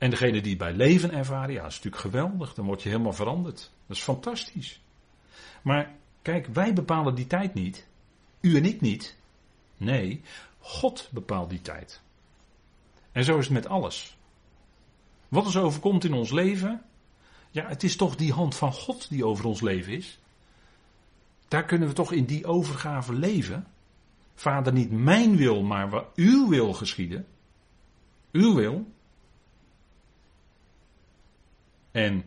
[0.00, 2.54] En degene die bij leven ervaren, ja, dat is natuurlijk geweldig.
[2.54, 3.70] Dan word je helemaal veranderd.
[3.86, 4.80] Dat is fantastisch.
[5.62, 7.86] Maar kijk, wij bepalen die tijd niet.
[8.40, 9.16] U en ik niet.
[9.76, 10.22] Nee,
[10.58, 12.00] God bepaalt die tijd.
[13.12, 14.16] En zo is het met alles.
[15.28, 16.82] Wat er overkomt in ons leven,
[17.50, 20.18] ja, het is toch die hand van God die over ons leven is.
[21.48, 23.66] Daar kunnen we toch in die overgave leven.
[24.34, 27.26] Vader, niet mijn wil, maar uw wil geschieden.
[28.32, 28.86] Uw wil.
[31.90, 32.24] En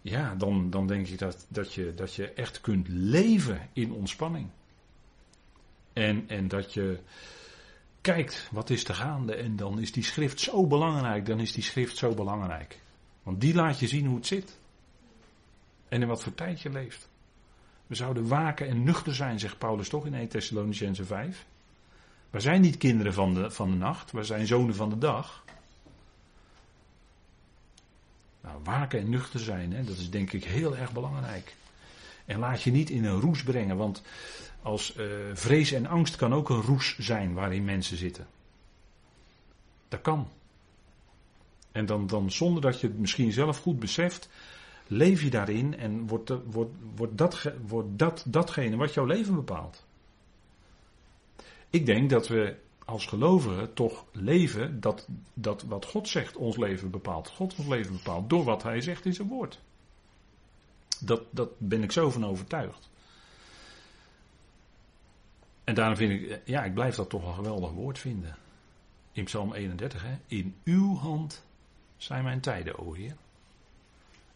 [0.00, 4.48] ja, dan, dan denk ik dat, dat, je, dat je echt kunt leven in ontspanning.
[5.92, 6.98] En, en dat je
[8.00, 11.62] kijkt wat is er gaande en dan is die schrift zo belangrijk, dan is die
[11.62, 12.80] schrift zo belangrijk.
[13.22, 14.58] Want die laat je zien hoe het zit.
[15.88, 17.08] En in wat voor tijd je leeft.
[17.86, 21.46] We zouden waken en nuchter zijn, zegt Paulus toch in 1 Thessalonicense 5.
[22.30, 25.43] We zijn niet kinderen van de, van de nacht, we zijn zonen van de dag.
[28.44, 31.54] Nou, waken en nuchter zijn, hè, dat is denk ik heel erg belangrijk.
[32.24, 34.02] En laat je niet in een roes brengen, want
[34.62, 38.26] als uh, vrees en angst kan ook een roes zijn waarin mensen zitten.
[39.88, 40.28] Dat kan.
[41.72, 44.28] En dan, dan zonder dat je het misschien zelf goed beseft,
[44.86, 49.84] leef je daarin en wordt, wordt, wordt, dat, wordt dat datgene wat jouw leven bepaalt.
[51.70, 56.90] Ik denk dat we als gelovigen toch leven dat, dat wat God zegt ons leven
[56.90, 57.28] bepaalt.
[57.28, 59.60] God ons leven bepaalt door wat hij zegt in zijn woord.
[61.00, 62.90] Dat, dat ben ik zo van overtuigd.
[65.64, 68.36] En daarom vind ik, ja, ik blijf dat toch een geweldig woord vinden.
[69.12, 71.44] in Psalm 31, hè, in uw hand
[71.96, 73.16] zijn mijn tijden, o Heer.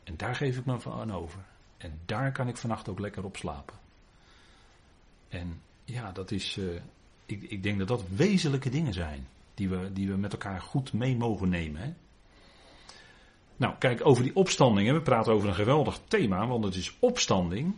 [0.04, 1.44] En daar geef ik me van over.
[1.76, 3.74] En daar kan ik vannacht ook lekker op slapen.
[5.28, 6.56] En ja, dat is.
[6.56, 6.80] Uh,
[7.28, 9.26] ik, ik, denk dat dat wezenlijke dingen zijn.
[9.54, 11.80] Die we, die we met elkaar goed mee mogen nemen.
[11.80, 11.92] Hè?
[13.56, 14.94] Nou, kijk, over die opstandingen.
[14.94, 17.74] We praten over een geweldig thema, want het is opstanding.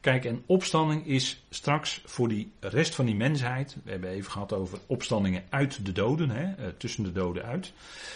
[0.00, 3.76] Kijk, en opstanding is straks voor die rest van die mensheid.
[3.84, 7.72] We hebben even gehad over opstandingen uit de doden, hè, eh, tussen de doden uit.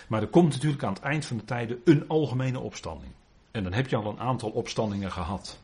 [0.06, 3.12] Maar er komt natuurlijk aan het eind van de tijden een algemene opstanding.
[3.50, 5.61] En dan heb je al een aantal opstandingen gehad.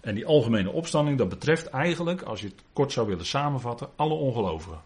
[0.00, 4.14] En die algemene opstanding, dat betreft eigenlijk, als je het kort zou willen samenvatten, alle
[4.14, 4.80] ongelovigen.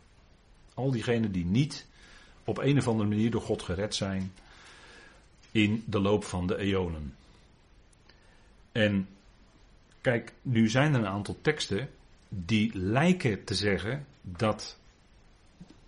[0.74, 1.86] Al diegenen die niet
[2.44, 4.32] op een of andere manier door God gered zijn
[5.50, 7.14] in de loop van de eonen.
[8.72, 9.08] En
[10.00, 11.90] kijk, nu zijn er een aantal teksten
[12.28, 14.76] die lijken te zeggen dat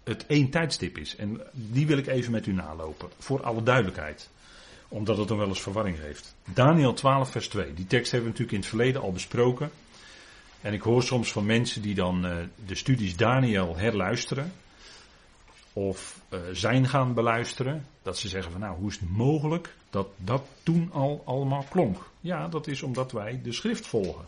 [0.05, 1.17] het één tijdstip is.
[1.17, 4.29] En die wil ik even met u nalopen, voor alle duidelijkheid
[4.89, 6.35] omdat het dan wel eens verwarring geeft.
[6.45, 7.75] Daniel 12, vers 2.
[7.75, 9.71] Die tekst hebben we natuurlijk in het verleden al besproken.
[10.61, 14.53] En ik hoor soms van mensen die dan uh, de studies Daniel herluisteren.
[15.73, 17.87] Of uh, zijn gaan beluisteren.
[18.03, 22.11] Dat ze zeggen van nou, hoe is het mogelijk dat dat toen al allemaal klonk?
[22.21, 24.25] Ja, dat is omdat wij de schrift volgen.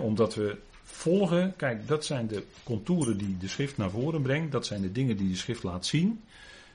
[0.00, 4.52] Omdat we volgen, kijk, dat zijn de contouren die de schrift naar voren brengt.
[4.52, 6.22] Dat zijn de dingen die de schrift laat zien.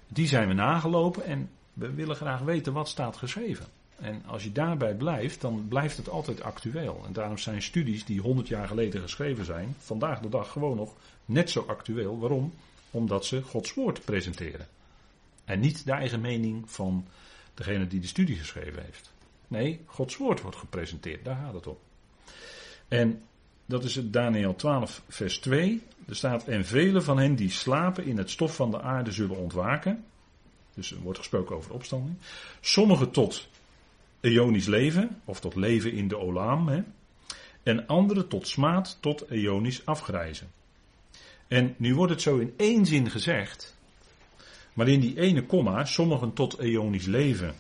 [0.07, 3.65] Die zijn we nagelopen en we willen graag weten wat staat geschreven.
[3.95, 7.03] En als je daarbij blijft, dan blijft het altijd actueel.
[7.05, 10.93] En daarom zijn studies die 100 jaar geleden geschreven zijn, vandaag de dag gewoon nog
[11.25, 12.19] net zo actueel.
[12.19, 12.53] Waarom?
[12.91, 14.67] Omdat ze Gods woord presenteren.
[15.45, 17.05] En niet de eigen mening van
[17.53, 19.11] degene die de studie geschreven heeft.
[19.47, 21.77] Nee, Gods woord wordt gepresenteerd, daar gaat het om.
[22.87, 23.21] En
[23.65, 25.81] dat is het Daniel 12, vers 2.
[26.07, 29.37] Er staat: En vele van hen die slapen in het stof van de aarde zullen
[29.37, 30.05] ontwaken.
[30.77, 32.17] Dus er wordt gesproken over opstanding.
[32.61, 33.47] Sommigen tot
[34.19, 36.67] eonisch leven, of tot leven in de olaam.
[36.67, 36.81] Hè.
[37.63, 40.51] En anderen tot smaad, tot eonisch afgrijzen.
[41.47, 43.75] En nu wordt het zo in één zin gezegd.
[44.73, 47.55] Maar in die ene komma, sommigen tot eonisch leven,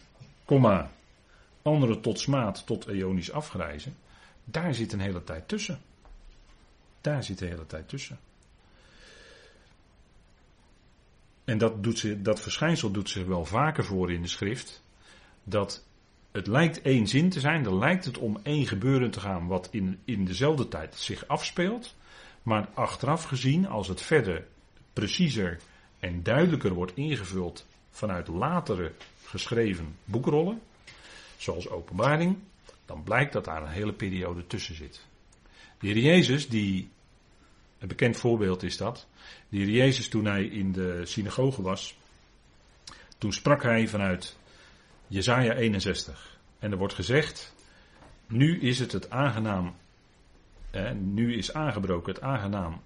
[0.45, 0.91] komma,
[1.61, 3.95] anderen tot smaad, tot eonisch afgrijzen.
[4.43, 5.79] Daar zit een hele tijd tussen.
[7.01, 8.19] Daar zit de hele tijd tussen.
[11.47, 14.83] En dat, doet zich, dat verschijnsel doet zich wel vaker voor in de schrift.
[15.43, 15.83] Dat
[16.31, 19.67] het lijkt één zin te zijn, dan lijkt het om één gebeuren te gaan wat
[19.71, 21.95] in, in dezelfde tijd zich afspeelt.
[22.43, 24.47] Maar achteraf gezien, als het verder
[24.93, 25.59] preciezer
[25.99, 28.91] en duidelijker wordt ingevuld vanuit latere
[29.23, 30.61] geschreven boekrollen,
[31.37, 32.37] zoals openbaring,
[32.85, 35.05] dan blijkt dat daar een hele periode tussen zit.
[35.79, 36.89] De heer Jezus, die,
[37.79, 39.07] een bekend voorbeeld is dat,
[39.49, 41.97] de heer Jezus toen hij in de synagoge was,
[43.17, 44.37] toen sprak hij vanuit
[45.07, 46.37] Jesaja 61.
[46.59, 47.53] En er wordt gezegd,
[48.27, 49.75] nu is het het aangenaam,
[50.93, 52.81] nu is aangebroken het aangenaam,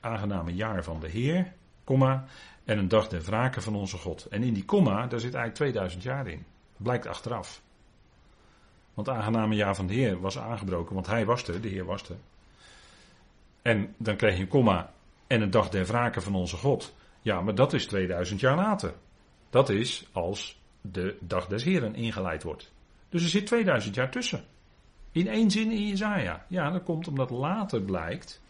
[0.00, 1.52] aangename jaar van de Heer,
[1.84, 2.26] komma,
[2.64, 4.26] en een dag der wraken van onze God.
[4.26, 6.44] En in die komma, daar zit eigenlijk 2000 jaar in.
[6.76, 7.62] Blijkt achteraf.
[8.94, 11.84] Want het aangename jaar van de Heer was aangebroken, want hij was er, de Heer
[11.84, 12.16] was er.
[13.62, 14.92] En dan kreeg je een komma
[15.26, 16.94] en een dag der wraken van onze God.
[17.20, 18.94] Ja, maar dat is 2000 jaar later.
[19.50, 22.72] Dat is als de dag des Heren ingeleid wordt.
[23.08, 24.44] Dus er zit 2000 jaar tussen.
[25.12, 26.46] In één zin in Jezaja.
[26.48, 28.42] Ja, dat komt omdat later blijkt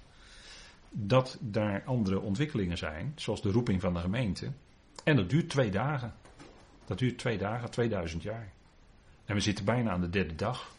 [0.90, 4.52] dat daar andere ontwikkelingen zijn, zoals de roeping van de gemeente.
[5.04, 6.14] En dat duurt twee dagen.
[6.84, 8.52] Dat duurt twee dagen, 2000 jaar.
[9.24, 10.73] En we zitten bijna aan de derde dag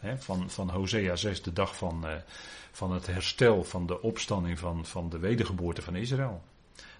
[0.00, 2.12] hè, van, van Hosea 6, de dag van, uh,
[2.72, 6.42] van het herstel van de opstanding van, van de wedergeboorte van Israël.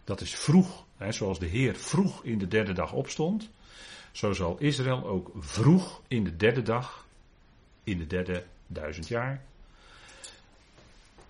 [0.04, 3.50] Dat is vroeg, hè, zoals de Heer vroeg in de derde dag opstond,
[4.12, 7.06] zo zal Israël ook vroeg in de derde dag,
[7.84, 9.42] in de derde duizend jaar,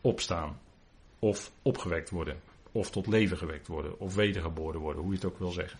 [0.00, 0.58] opstaan.
[1.18, 2.40] Of opgewekt worden.
[2.72, 4.00] Of tot leven gewekt worden.
[4.00, 5.78] Of wedergeboren worden, hoe je het ook wil zeggen.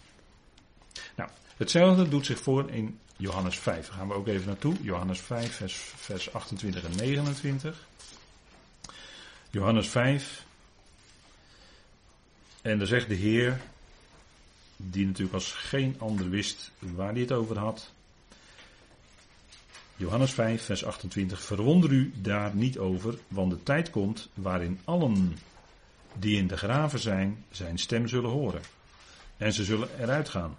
[1.17, 3.87] Nou, hetzelfde doet zich voor in Johannes 5.
[3.87, 4.75] Daar gaan we ook even naartoe.
[4.83, 7.87] Johannes 5, vers, vers 28 en 29.
[9.51, 10.45] Johannes 5.
[12.63, 13.61] En daar zegt de Heer,
[14.77, 17.93] die natuurlijk als geen ander wist waar hij het over had.
[19.97, 21.43] Johannes 5, vers 28.
[21.43, 25.39] Verwonder u daar niet over, want de tijd komt waarin allen
[26.15, 28.63] die in de graven zijn, zijn stem zullen horen.
[29.37, 30.57] En ze zullen eruit gaan.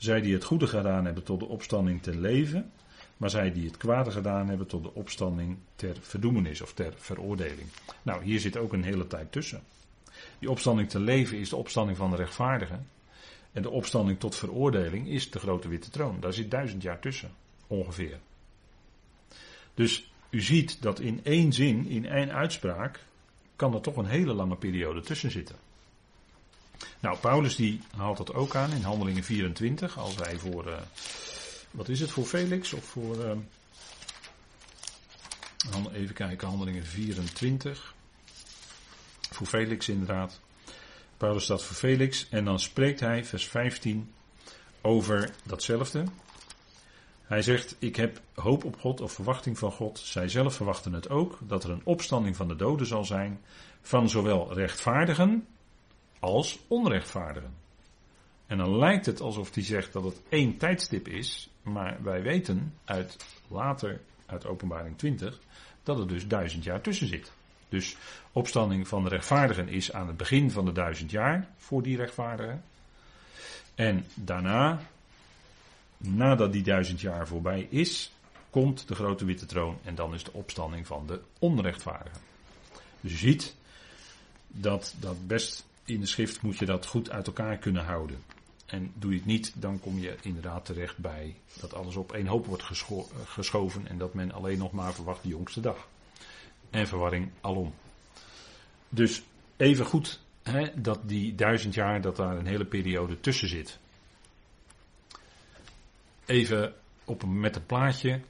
[0.00, 2.72] Zij die het goede gedaan hebben tot de opstanding ten leven,
[3.16, 7.68] maar zij die het kwade gedaan hebben tot de opstanding ter verdoemenis of ter veroordeling.
[8.02, 9.62] Nou, hier zit ook een hele tijd tussen.
[10.38, 12.88] Die opstanding te leven is de opstanding van de rechtvaardigen.
[13.52, 16.20] En de opstanding tot veroordeling is de grote witte troon.
[16.20, 17.30] Daar zit duizend jaar tussen,
[17.66, 18.18] ongeveer.
[19.74, 23.04] Dus u ziet dat in één zin, in één uitspraak,
[23.56, 25.56] kan er toch een hele lange periode tussen zitten.
[27.00, 30.74] Nou, Paulus die haalt dat ook aan in Handelingen 24, als wij voor, uh,
[31.70, 33.32] wat is het, voor Felix of voor, uh,
[35.92, 37.94] even kijken, Handelingen 24.
[39.30, 40.40] Voor Felix inderdaad.
[41.16, 44.12] Paulus staat voor Felix en dan spreekt hij, vers 15,
[44.80, 46.04] over datzelfde.
[47.22, 49.98] Hij zegt, ik heb hoop op God of verwachting van God.
[49.98, 53.40] Zij zelf verwachten het ook, dat er een opstanding van de doden zal zijn,
[53.82, 55.46] van zowel rechtvaardigen
[56.20, 57.54] als onrechtvaardigen.
[58.46, 62.74] En dan lijkt het alsof hij zegt dat het één tijdstip is, maar wij weten
[62.84, 63.16] uit
[63.48, 65.38] later, uit openbaring 20,
[65.82, 67.32] dat er dus duizend jaar tussen zit.
[67.68, 67.96] Dus
[68.32, 72.62] opstanding van de rechtvaardigen is aan het begin van de duizend jaar voor die rechtvaardigen.
[73.74, 74.80] En daarna,
[75.96, 78.12] nadat die duizend jaar voorbij is,
[78.50, 82.20] komt de grote witte troon en dan is de opstanding van de onrechtvaardigen.
[83.00, 83.54] Dus je ziet
[84.46, 88.22] dat dat best in de schrift moet je dat goed uit elkaar kunnen houden.
[88.66, 92.26] En doe je het niet, dan kom je inderdaad terecht bij dat alles op één
[92.26, 92.62] hoop wordt
[93.24, 95.88] geschoven en dat men alleen nog maar verwacht de jongste dag
[96.70, 97.74] en verwarring alom.
[98.88, 99.22] Dus
[99.56, 103.78] even goed hè, dat die duizend jaar, dat daar een hele periode tussen zit.
[106.24, 108.20] Even op, met een plaatje.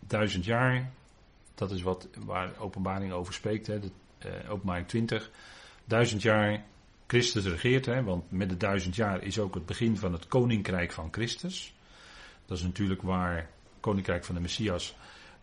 [0.00, 0.92] Duizend jaar,
[1.54, 5.30] dat is wat, waar openbaring over spreekt, hè, de, eh, openbaring 20.
[5.86, 6.64] Duizend jaar,
[7.06, 10.92] Christus regeert, hè, want met de duizend jaar is ook het begin van het koninkrijk
[10.92, 11.74] van Christus.
[12.46, 14.96] Dat is natuurlijk waar koninkrijk van de Messias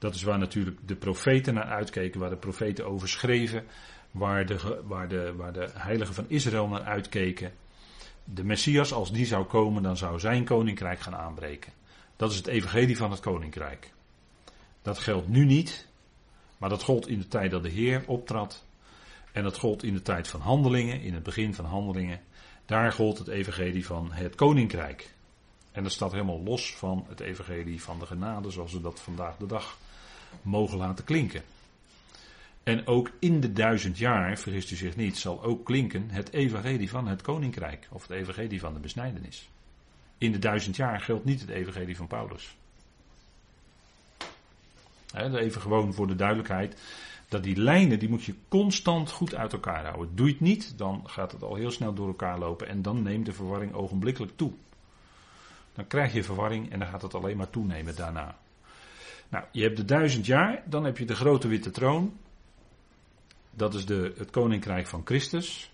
[0.04, 3.66] dat is waar natuurlijk de profeten naar uitkeken, waar de profeten over schreven,
[4.12, 7.54] waar de, waar de, waar de heiligen van Israël naar uitkeken.
[8.24, 11.74] De Messias, als die zou komen, dan zou zijn koninkrijk gaan aanbreken.
[12.16, 13.94] Dat is het evangelie van het koninkrijk.
[14.82, 15.88] Dat geldt nu niet,
[16.58, 18.66] maar dat gold in de tijd dat de Heer optrad.
[19.34, 22.22] En dat gold in de tijd van handelingen, in het begin van handelingen.
[22.66, 25.14] Daar gold het evangelie van het koninkrijk.
[25.72, 29.38] En dat staat helemaal los van het evangelie van de genade, zoals we dat vandaag
[29.38, 29.78] de dag
[30.42, 31.44] mogen laten klinken.
[32.64, 36.90] En ook in de duizend jaar, vergist u zich niet, zal ook klinken het evangelie
[36.90, 37.88] van het koninkrijk.
[37.92, 39.50] Of het evangelie van de besnijdenis.
[40.18, 42.56] In de duizend jaar geldt niet het evangelie van Paulus.
[45.14, 46.78] even gewoon voor de duidelijkheid.
[47.34, 50.16] Dat die lijnen, die moet je constant goed uit elkaar houden.
[50.16, 52.68] Doe je het niet, dan gaat het al heel snel door elkaar lopen.
[52.68, 54.52] En dan neemt de verwarring ogenblikkelijk toe.
[55.74, 58.38] Dan krijg je verwarring en dan gaat het alleen maar toenemen daarna.
[59.30, 62.18] Nou, je hebt de duizend jaar, dan heb je de grote witte troon.
[63.52, 65.72] Dat is de, het koninkrijk van Christus.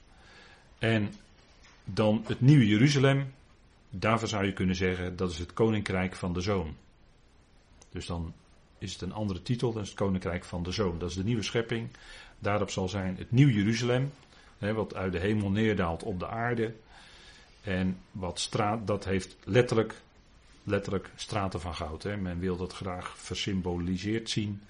[0.78, 1.14] En
[1.84, 3.34] dan het nieuwe Jeruzalem.
[3.90, 6.76] Daarvoor zou je kunnen zeggen, dat is het koninkrijk van de zoon.
[7.90, 8.34] Dus dan
[8.80, 11.00] is het een andere titel, dat is het koninkrijk van de zoon.
[11.00, 11.90] Dat is de nieuwe schepping.
[12.40, 14.12] Daarop zal zijn het nieuw Jeruzalem,
[14.58, 16.74] hè, wat uit de hemel neerdaalt op de aarde.
[17.62, 20.02] En wat straat, dat heeft letterlijk
[20.70, 22.04] letterlijk straten van goud.
[22.04, 22.18] Hè.
[22.18, 24.62] Men wil dat graag versymboliseerd zien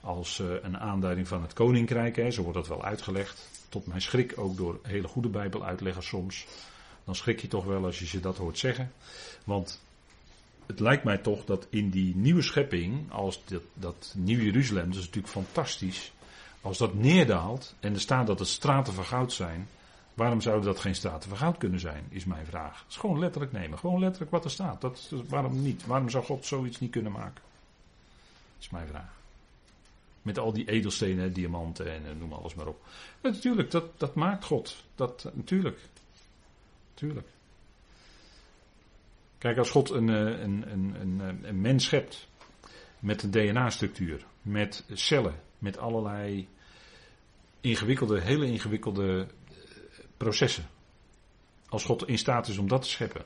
[0.00, 2.16] als uh, een aanduiding van het koninkrijk.
[2.16, 2.30] Hè.
[2.30, 3.48] Zo wordt dat wel uitgelegd.
[3.68, 6.46] Tot mijn schrik ook door hele goede bijbeluitleggers soms.
[7.04, 8.92] Dan schrik je toch wel als je ze dat hoort zeggen.
[9.44, 9.82] Want
[10.70, 14.98] het lijkt mij toch dat in die nieuwe schepping, als dat, dat nieuwe Jeruzalem, dat
[14.98, 16.12] is natuurlijk fantastisch.
[16.60, 19.68] Als dat neerdaalt en er staat dat het straten van goud zijn,
[20.20, 22.84] Waarom zouden dat geen straten van goud kunnen zijn, is mijn vraag.
[22.88, 23.78] Gewoon letterlijk nemen.
[23.78, 24.80] Gewoon letterlijk wat er staat.
[24.80, 25.86] Dat, waarom niet?
[25.86, 27.42] Waarom zou God zoiets niet kunnen maken?
[27.42, 29.12] Dat is mijn vraag.
[30.22, 32.84] Met al die edelstenen, diamanten en noem alles maar op.
[33.22, 34.84] natuurlijk, dat, dat maakt God.
[34.94, 35.78] Dat, natuurlijk.
[36.90, 37.28] Natuurlijk.
[39.40, 42.28] Kijk, als God een, een, een, een, een mens schept
[42.98, 46.48] met een DNA-structuur, met cellen, met allerlei
[47.60, 49.26] ingewikkelde, hele ingewikkelde
[50.16, 50.64] processen.
[51.68, 53.24] Als God in staat is om dat te scheppen,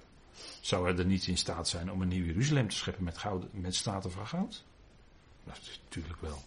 [0.61, 3.53] zou hij er niet in staat zijn om een nieuw Jeruzalem te scheppen met, goud,
[3.53, 4.65] met staten van goud?
[5.45, 6.43] Natuurlijk wel.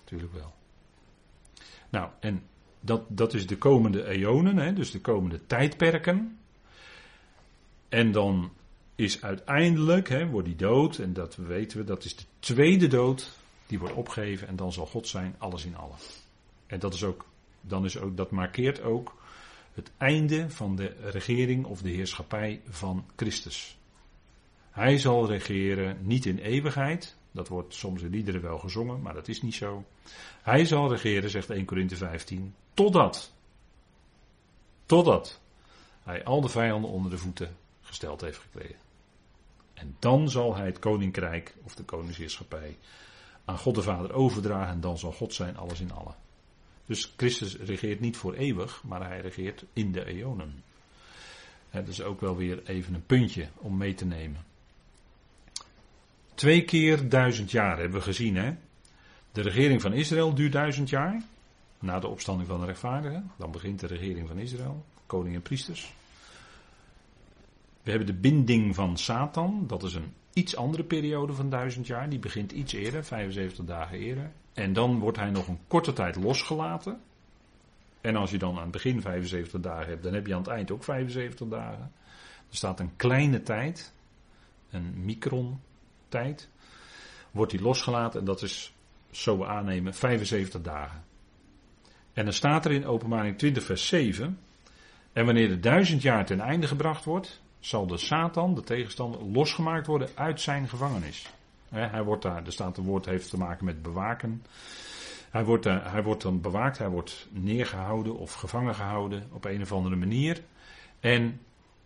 [0.00, 0.54] Natuurlijk wel.
[1.88, 2.42] Nou, en
[2.80, 6.38] dat, dat is de komende eonen, hè, dus de komende tijdperken.
[7.88, 8.52] En dan
[8.94, 13.30] is uiteindelijk, hè, wordt die dood, en dat weten we, dat is de tweede dood,
[13.66, 15.96] die wordt opgegeven en dan zal God zijn alles in allen.
[16.66, 17.24] En dat is ook,
[17.60, 19.16] dan is ook, dat markeert ook
[19.74, 23.78] het einde van de regering of de heerschappij van Christus.
[24.70, 29.28] Hij zal regeren niet in eeuwigheid, dat wordt soms in liederen wel gezongen, maar dat
[29.28, 29.84] is niet zo.
[30.42, 33.32] Hij zal regeren, zegt 1 Korinthe 15, totdat
[34.86, 35.40] Totdat
[36.02, 37.56] hij al de vijanden onder de voeten
[37.92, 38.80] gesteld heeft gekregen.
[39.74, 42.76] En dan zal hij het koninkrijk of de koningsheerschappij
[43.44, 46.14] aan God de Vader overdragen en dan zal God zijn alles in allen.
[46.86, 50.62] Dus Christus regeert niet voor eeuwig, maar hij regeert in de eonen.
[51.70, 54.44] dat is ook wel weer even een puntje om mee te nemen.
[56.34, 58.36] Twee keer duizend jaar hebben we gezien.
[58.36, 58.54] Hè?
[59.32, 61.22] De regering van Israël duurt duizend jaar.
[61.78, 63.30] Na de opstanding van de rechtvaardigen.
[63.36, 64.84] Dan begint de regering van Israël.
[65.06, 65.94] Koning en priesters.
[67.82, 69.64] We hebben de binding van Satan.
[69.66, 72.08] Dat is een iets andere periode van duizend jaar.
[72.08, 74.30] Die begint iets eerder, 75 dagen eerder.
[74.52, 77.00] En dan wordt hij nog een korte tijd losgelaten.
[78.00, 80.50] En als je dan aan het begin 75 dagen hebt, dan heb je aan het
[80.50, 81.92] eind ook 75 dagen.
[82.50, 83.92] Er staat een kleine tijd,
[84.70, 85.60] een micron
[86.08, 86.48] tijd,
[87.30, 88.74] wordt hij losgelaten en dat is,
[89.10, 91.04] zo we aannemen, 75 dagen.
[92.12, 94.38] En dan staat er in openbaring 20 vers 7,
[95.12, 99.86] en wanneer de duizend jaar ten einde gebracht wordt, zal de Satan, de tegenstander, losgemaakt
[99.86, 101.32] worden uit zijn gevangenis.
[101.68, 104.42] Hij wordt daar, er staat een woord, heeft te maken met bewaken.
[105.30, 109.72] Hij wordt, hij wordt dan bewaakt, hij wordt neergehouden of gevangen gehouden op een of
[109.72, 110.42] andere manier.
[111.00, 111.40] En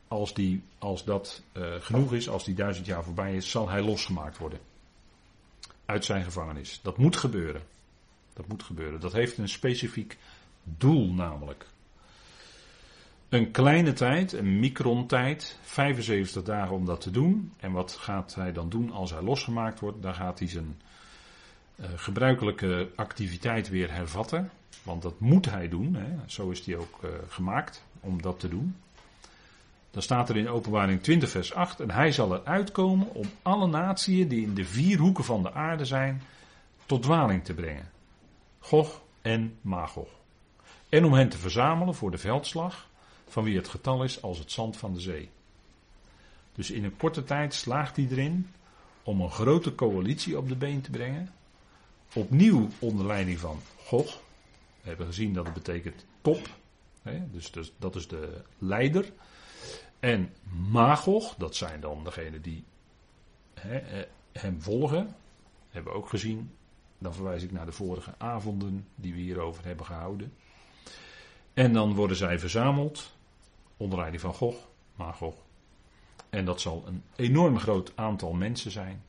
[0.08, 3.82] als, die, als dat uh, genoeg is, als die duizend jaar voorbij is, zal hij
[3.82, 4.58] losgemaakt worden.
[5.86, 6.80] Uit zijn gevangenis.
[6.82, 7.62] Dat moet gebeuren.
[8.32, 9.00] Dat moet gebeuren.
[9.00, 10.16] Dat heeft een specifiek
[10.62, 11.66] doel namelijk.
[13.28, 17.52] Een kleine tijd, een microntijd, 75 dagen om dat te doen.
[17.56, 20.02] En wat gaat hij dan doen als hij losgemaakt wordt?
[20.02, 20.80] Dan gaat hij zijn
[21.76, 24.50] uh, gebruikelijke activiteit weer hervatten.
[24.82, 25.94] Want dat moet hij doen.
[25.94, 26.06] Hè.
[26.26, 28.76] Zo is hij ook uh, gemaakt om dat te doen.
[29.90, 31.80] Dan staat er in openbaring 20 vers 8.
[31.80, 35.52] En hij zal eruit komen om alle naties die in de vier hoeken van de
[35.52, 36.22] aarde zijn
[36.86, 37.90] tot dwaling te brengen.
[38.58, 40.08] Gog en Magog.
[40.88, 42.88] En om hen te verzamelen voor de veldslag
[43.28, 45.30] van wie het getal is als het zand van de zee.
[46.54, 48.50] Dus in een korte tijd slaagt hij erin
[49.02, 51.32] om een grote coalitie op de been te brengen.
[52.14, 54.20] Opnieuw onder leiding van Gog.
[54.80, 56.48] We hebben gezien dat het betekent top.
[57.02, 59.12] Hè, dus, dat is de leider.
[60.00, 60.32] En
[60.70, 62.64] Magog, dat zijn dan degenen die
[63.54, 65.16] hè, eh, hem volgen.
[65.70, 66.50] Hebben we ook gezien.
[66.98, 70.32] Dan verwijs ik naar de vorige avonden die we hierover hebben gehouden.
[71.54, 73.15] En dan worden zij verzameld
[73.76, 75.34] onder leiding van Gog, Magog.
[76.30, 79.02] En dat zal een enorm groot aantal mensen zijn.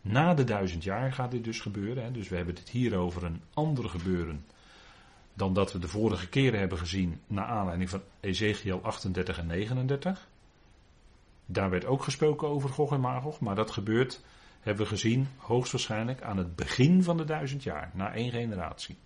[0.00, 2.04] Na de duizend jaar gaat dit dus gebeuren.
[2.04, 2.10] Hè.
[2.10, 4.44] Dus we hebben het hier over een ander gebeuren
[5.34, 10.28] dan dat we de vorige keren hebben gezien naar aanleiding van Ezekiel 38 en 39.
[11.46, 14.20] Daar werd ook gesproken over Gog en Magog, maar dat gebeurt,
[14.60, 18.96] hebben we gezien, hoogstwaarschijnlijk aan het begin van de duizend jaar, na één generatie.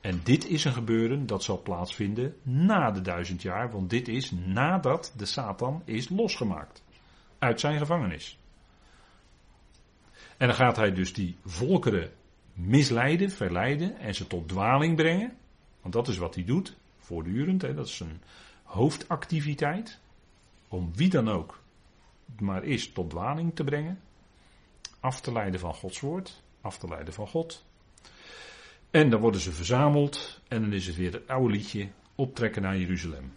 [0.00, 4.30] En dit is een gebeuren dat zal plaatsvinden na de duizend jaar, want dit is
[4.30, 6.82] nadat de Satan is losgemaakt
[7.38, 8.38] uit zijn gevangenis.
[10.36, 12.10] En dan gaat hij dus die volkeren
[12.52, 15.36] misleiden, verleiden en ze tot dwaling brengen.
[15.80, 17.62] Want dat is wat hij doet, voortdurend.
[17.62, 18.22] Hè, dat is zijn
[18.62, 20.00] hoofdactiviteit.
[20.68, 21.60] Om wie dan ook
[22.40, 24.00] maar is tot dwaling te brengen.
[25.00, 27.64] Af te leiden van Gods woord, af te leiden van God.
[28.90, 32.76] En dan worden ze verzameld en dan is het weer het oude liedje optrekken naar
[32.76, 33.32] Jeruzalem.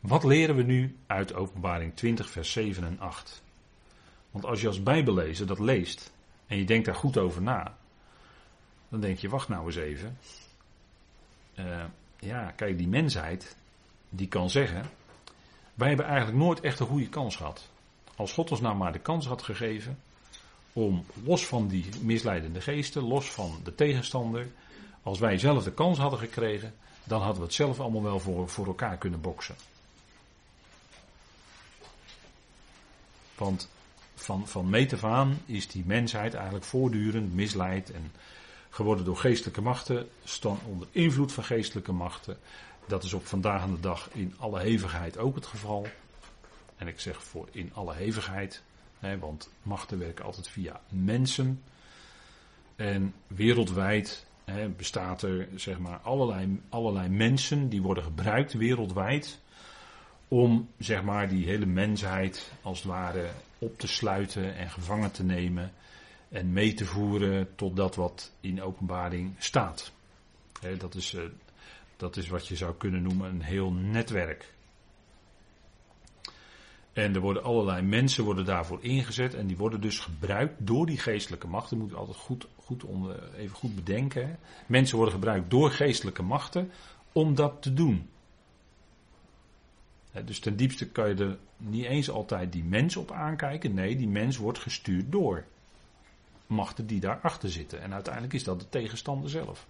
[0.00, 3.42] Wat leren we nu uit Openbaring 20, vers 7 en 8?
[4.30, 6.12] Want als je als Bijbellezer dat leest
[6.46, 7.76] en je denkt daar goed over na,
[8.88, 10.18] dan denk je, wacht nou eens even.
[11.54, 11.84] Uh,
[12.18, 13.56] ja, kijk, die mensheid,
[14.08, 14.90] die kan zeggen,
[15.74, 17.70] wij hebben eigenlijk nooit echt een goede kans gehad.
[18.16, 19.98] Als God ons nou maar de kans had gegeven,
[20.78, 24.46] om los van die misleidende geesten, los van de tegenstander,
[25.02, 26.74] als wij zelf de kans hadden gekregen,
[27.04, 29.54] dan hadden we het zelf allemaal wel voor, voor elkaar kunnen boksen.
[33.34, 33.68] Want
[34.14, 38.12] van, van meet af aan is die mensheid eigenlijk voortdurend misleid en
[38.70, 42.38] geworden door geestelijke machten, staan onder invloed van geestelijke machten.
[42.86, 45.86] Dat is op vandaag de dag in alle hevigheid ook het geval.
[46.76, 48.62] En ik zeg voor in alle hevigheid,
[49.00, 51.62] want machten werken altijd via mensen.
[52.76, 54.26] En wereldwijd
[54.76, 59.40] bestaat er zeg maar allerlei, allerlei mensen die worden gebruikt wereldwijd
[60.28, 63.28] om zeg maar die hele mensheid als het ware
[63.58, 65.72] op te sluiten en gevangen te nemen
[66.28, 69.92] en mee te voeren tot dat wat in openbaring staat.
[70.78, 71.22] dat, is, eh,
[71.96, 74.52] dat is wat je zou kunnen noemen een heel netwerk.
[76.98, 79.34] En er worden allerlei mensen worden daarvoor ingezet.
[79.34, 81.78] En die worden dus gebruikt door die geestelijke machten.
[81.78, 84.38] moet je altijd goed, goed onder, even goed bedenken.
[84.66, 86.70] Mensen worden gebruikt door geestelijke machten
[87.12, 88.08] om dat te doen.
[90.24, 93.74] Dus ten diepste kan je er niet eens altijd die mens op aankijken.
[93.74, 95.44] Nee, die mens wordt gestuurd door
[96.46, 97.82] machten die daarachter zitten.
[97.82, 99.66] En uiteindelijk is dat de tegenstander zelf.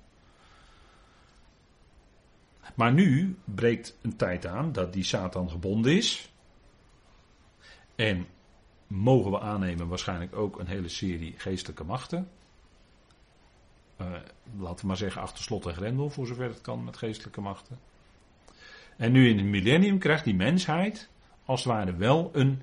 [2.74, 6.30] Maar nu breekt een tijd aan dat die Satan gebonden is.
[7.98, 8.26] En
[8.86, 12.28] mogen we aannemen waarschijnlijk ook een hele serie geestelijke machten.
[14.00, 14.06] Uh,
[14.58, 17.78] laten we maar zeggen achter slot en grendel, voor zover het kan met geestelijke machten.
[18.96, 21.08] En nu in het millennium krijgt die mensheid
[21.44, 22.62] als het ware wel een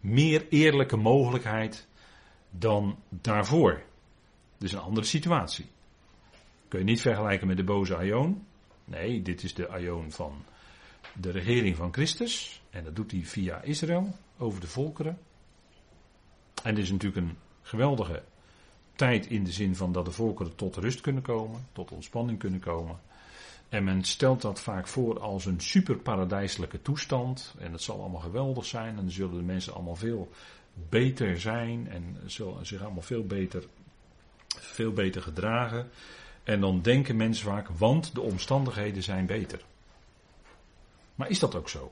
[0.00, 1.88] meer eerlijke mogelijkheid
[2.50, 3.82] dan daarvoor.
[4.58, 5.66] Dus een andere situatie.
[6.68, 8.46] Kun je niet vergelijken met de boze Aion.
[8.84, 10.44] Nee, dit is de Aion van
[11.14, 12.62] de regering van Christus.
[12.70, 15.18] En dat doet hij via Israël, over de volkeren.
[16.62, 18.22] En dit is natuurlijk een geweldige
[18.94, 22.60] tijd in de zin van dat de volkeren tot rust kunnen komen, tot ontspanning kunnen
[22.60, 23.00] komen.
[23.68, 27.54] En men stelt dat vaak voor als een superparadijselijke toestand.
[27.58, 28.88] En het zal allemaal geweldig zijn.
[28.88, 30.30] En dan zullen de mensen allemaal veel
[30.88, 31.88] beter zijn.
[31.88, 33.64] En zullen zich allemaal veel beter,
[34.48, 35.90] veel beter gedragen.
[36.44, 39.64] En dan denken mensen vaak, want de omstandigheden zijn beter.
[41.20, 41.90] Maar is dat ook zo?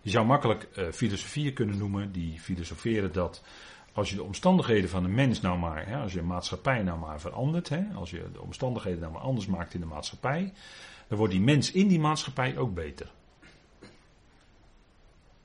[0.00, 3.42] Je zou makkelijk uh, filosofieën kunnen noemen die filosoferen dat
[3.92, 7.20] als je de omstandigheden van een mens nou maar, hè, als je maatschappij nou maar
[7.20, 10.52] verandert, hè, als je de omstandigheden nou maar anders maakt in de maatschappij,
[11.08, 13.10] dan wordt die mens in die maatschappij ook beter.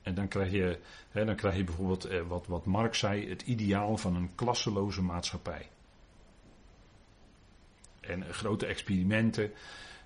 [0.02, 0.80] En dan krijg je,
[1.10, 5.02] hè, dan krijg je bijvoorbeeld eh, wat, wat Marx zei, het ideaal van een klasseloze
[5.02, 5.70] maatschappij.
[8.00, 9.52] En grote experimenten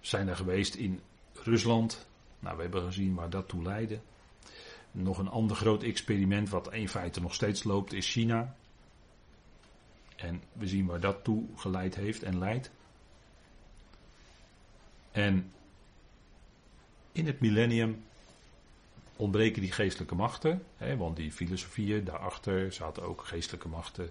[0.02, 1.02] zijn er geweest in
[1.46, 2.08] Rusland.
[2.40, 4.00] Nou, we hebben gezien waar dat toe leidde.
[4.92, 8.56] Nog een ander groot experiment, wat in feite nog steeds loopt, is China.
[10.16, 12.72] En we zien waar dat toe geleid heeft en leidt.
[15.12, 15.52] En
[17.12, 18.04] in het millennium
[19.16, 24.10] ontbreken die geestelijke machten, hè, want die filosofieën daarachter zaten ook geestelijke machten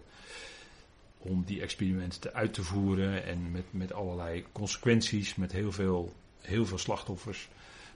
[1.18, 6.12] om die experimenten uit te voeren en met, met allerlei consequenties, met heel veel,
[6.46, 7.48] heel veel slachtoffers.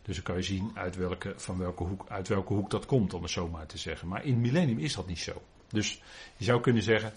[0.03, 3.14] Dus dan kan je zien uit welke, van welke hoek, uit welke hoek dat komt,
[3.14, 4.09] om het zo maar te zeggen.
[4.09, 5.42] Maar in het millennium is dat niet zo.
[5.68, 6.03] Dus
[6.36, 7.12] je zou kunnen zeggen,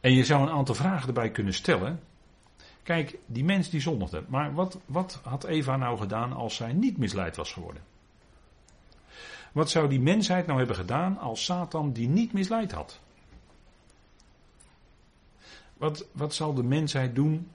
[0.00, 2.00] en je zou een aantal vragen erbij kunnen stellen.
[2.82, 4.24] Kijk, die mens die zondigde.
[4.28, 7.82] Maar wat, wat had Eva nou gedaan als zij niet misleid was geworden?
[9.52, 13.00] Wat zou die mensheid nou hebben gedaan als Satan die niet misleid had?
[15.76, 17.50] Wat, wat zal de mensheid doen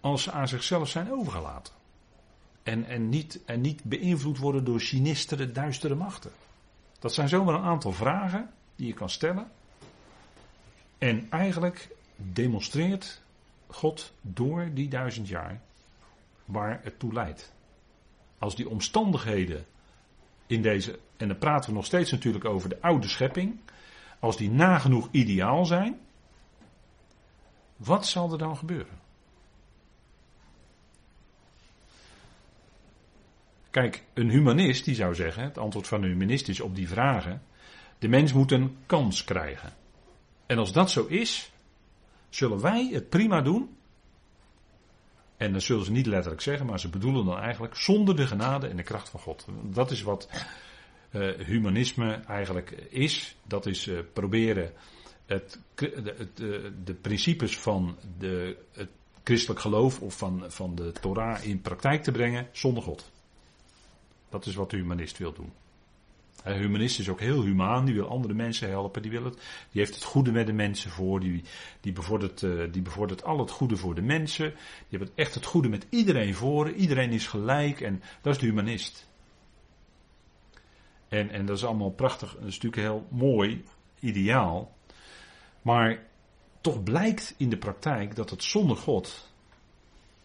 [0.00, 1.72] als ze aan zichzelf zijn overgelaten?
[2.66, 6.30] En, en, niet, en niet beïnvloed worden door sinistere, duistere machten.
[6.98, 9.50] Dat zijn zomaar een aantal vragen die je kan stellen.
[10.98, 13.22] En eigenlijk demonstreert
[13.66, 15.60] God door die duizend jaar
[16.44, 17.52] waar het toe leidt.
[18.38, 19.64] Als die omstandigheden
[20.46, 23.60] in deze, en dan praten we nog steeds natuurlijk over de oude schepping,
[24.18, 26.00] als die nagenoeg ideaal zijn,
[27.76, 29.04] wat zal er dan gebeuren?
[33.76, 37.42] Kijk, een humanist die zou zeggen, het antwoord van een humanist is op die vragen,
[37.98, 39.72] de mens moet een kans krijgen.
[40.46, 41.52] En als dat zo is,
[42.28, 43.76] zullen wij het prima doen.
[45.36, 48.66] En dan zullen ze niet letterlijk zeggen, maar ze bedoelen dan eigenlijk zonder de genade
[48.66, 49.46] en de kracht van God.
[49.62, 50.28] Dat is wat
[51.10, 53.36] uh, humanisme eigenlijk is.
[53.42, 54.72] Dat is uh, proberen
[55.26, 55.42] de,
[56.34, 58.90] de, de, principes van de, het
[59.24, 63.14] christelijk geloof of van, van de Torah in praktijk te brengen zonder God.
[64.36, 65.52] Dat is wat de humanist wil doen.
[66.44, 69.34] De humanist is ook heel humaan, die wil andere mensen helpen, die, wil het,
[69.70, 71.42] die heeft het goede met de mensen voor, die,
[71.80, 74.54] die, bevordert, uh, die bevordert al het goede voor de mensen,
[74.88, 78.46] die heeft echt het goede met iedereen voor, iedereen is gelijk en dat is de
[78.46, 79.08] humanist.
[81.08, 83.64] En, en dat is allemaal prachtig, dat is natuurlijk heel mooi,
[84.00, 84.76] ideaal,
[85.62, 86.02] maar
[86.60, 89.32] toch blijkt in de praktijk dat het zonder God,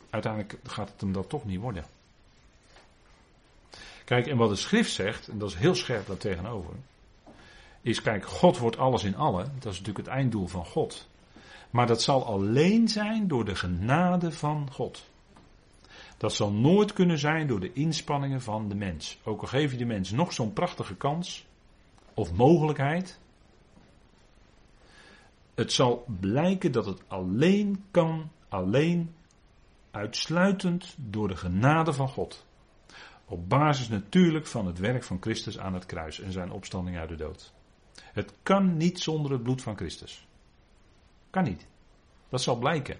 [0.09, 1.85] uiteindelijk gaat het hem dat toch niet worden.
[4.11, 6.73] Kijk, en wat de schrift zegt, en dat is heel scherp daar tegenover,
[7.81, 9.45] is kijk, God wordt alles in allen.
[9.59, 11.09] Dat is natuurlijk het einddoel van God.
[11.69, 15.09] Maar dat zal alleen zijn door de genade van God.
[16.17, 19.19] Dat zal nooit kunnen zijn door de inspanningen van de mens.
[19.23, 21.45] Ook al geef je de mens nog zo'n prachtige kans
[22.13, 23.19] of mogelijkheid.
[25.55, 29.15] Het zal blijken dat het alleen kan, alleen
[29.91, 32.45] uitsluitend door de genade van God.
[33.31, 37.09] Op basis natuurlijk van het werk van Christus aan het kruis en zijn opstanding uit
[37.09, 37.53] de dood.
[38.01, 40.27] Het kan niet zonder het bloed van Christus.
[41.29, 41.67] Kan niet.
[42.29, 42.99] Dat zal blijken.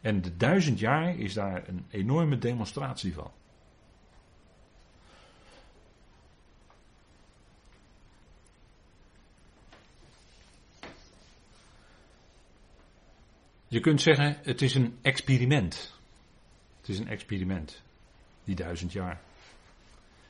[0.00, 3.30] En de duizend jaar is daar een enorme demonstratie van.
[13.66, 15.94] Je kunt zeggen, het is een experiment.
[16.80, 17.82] Het is een experiment,
[18.48, 19.20] die duizend jaar.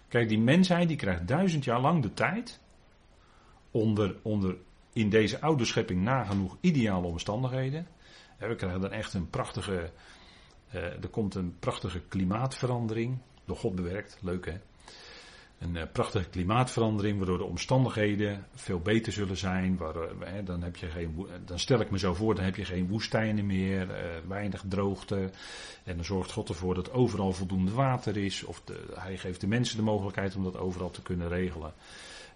[0.08, 2.60] Kijk, die mensheid die krijgt duizend jaar lang de tijd
[3.70, 4.56] onder, onder
[4.92, 7.86] in deze oude schepping nagenoeg ideale omstandigheden.
[8.38, 9.90] We krijgen dan echt een prachtige,
[10.74, 14.58] uh, er komt een prachtige klimaatverandering, door God bewerkt, leuk hè.
[15.58, 19.76] Een uh, prachtige klimaatverandering, waardoor de omstandigheden veel beter zullen zijn.
[19.76, 22.64] Waar, uh, dan, heb je geen, dan stel ik me zo voor, dan heb je
[22.64, 23.88] geen woestijnen meer,
[24.26, 25.30] weinig droogte.
[25.84, 28.44] En dan zorgt God ervoor dat overal voldoende water is.
[28.44, 31.72] Of de, hij geeft de mensen de mogelijkheid om dat overal te kunnen regelen.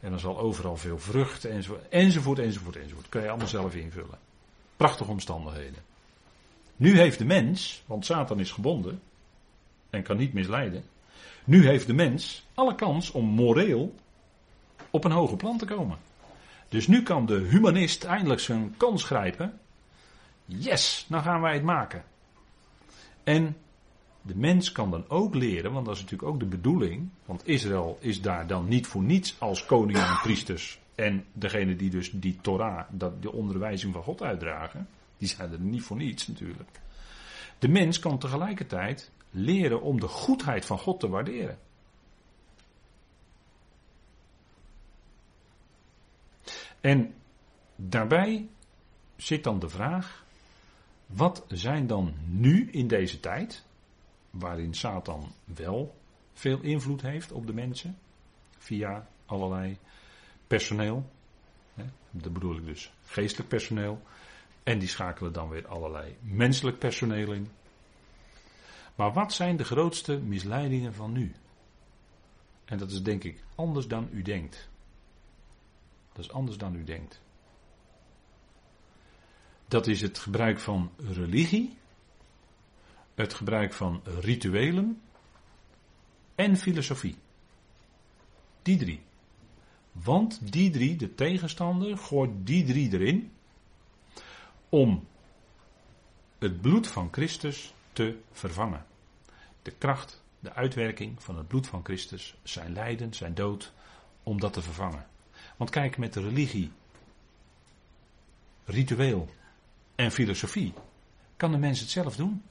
[0.01, 3.09] En dan zal overal veel vrucht enzovoort, enzovoort, enzovoort, enzovoort.
[3.09, 4.19] Kun je allemaal zelf invullen.
[4.77, 5.83] Prachtige omstandigheden.
[6.77, 9.01] Nu heeft de mens, want Satan is gebonden
[9.91, 10.85] en kan niet misleiden.
[11.45, 13.95] Nu heeft de mens alle kans om moreel
[14.91, 15.99] op een hoger plan te komen.
[16.69, 19.59] Dus nu kan de humanist eindelijk zijn kans grijpen.
[20.45, 22.05] Yes, nou gaan wij het maken.
[23.25, 23.57] En
[24.23, 27.09] de mens kan dan ook leren, want dat is natuurlijk ook de bedoeling.
[27.25, 30.81] Want Israël is daar dan niet voor niets als koning en priesters.
[30.95, 34.89] En degene die dus die Torah, dat, de onderwijzing van God uitdragen.
[35.19, 36.81] Die zijn er niet voor niets natuurlijk.
[37.59, 41.59] De mens kan tegelijkertijd leren om de goedheid van God te waarderen.
[46.81, 47.15] En
[47.77, 48.49] daarbij
[49.17, 50.25] zit dan de vraag:
[51.07, 53.65] wat zijn dan nu in deze tijd,
[54.31, 55.95] waarin Satan wel
[56.33, 57.99] veel invloed heeft op de mensen,
[58.59, 59.79] via allerlei
[60.47, 61.11] personeel,
[62.11, 64.03] dat bedoel ik dus geestelijk personeel,
[64.63, 67.49] en die schakelen dan weer allerlei menselijk personeel in.
[68.95, 71.35] Maar wat zijn de grootste misleidingen van nu?
[72.65, 74.69] En dat is denk ik anders dan u denkt.
[76.13, 77.21] Dat is anders dan u denkt.
[79.69, 81.77] Dat is het gebruik van religie,
[83.15, 85.01] het gebruik van rituelen
[86.35, 87.17] en filosofie.
[88.63, 89.01] Die drie.
[89.93, 93.33] Want die drie, de tegenstander, gooit die drie erin
[94.69, 95.07] om
[96.39, 98.87] het bloed van Christus te vervangen.
[99.63, 103.73] De kracht, de uitwerking van het bloed van Christus, zijn lijden, zijn dood,
[104.23, 105.07] om dat te vervangen.
[105.57, 106.71] Want kijk, met de religie,
[108.65, 109.29] ritueel
[109.95, 110.73] en filosofie
[111.37, 112.43] kan de mens het zelf doen.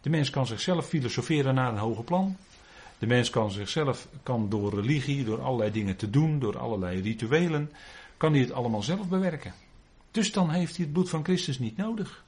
[0.00, 2.36] De mens kan zichzelf filosoferen naar een hoger plan.
[2.98, 7.72] De mens kan zichzelf, kan door religie, door allerlei dingen te doen, door allerlei rituelen,
[8.16, 9.54] kan hij het allemaal zelf bewerken.
[10.10, 12.23] Dus dan heeft hij het bloed van Christus niet nodig.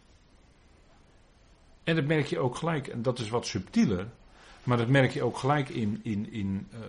[1.86, 4.08] En dat merk je ook gelijk, en dat is wat subtieler,
[4.62, 6.80] maar dat merk je ook gelijk in, in, in, uh,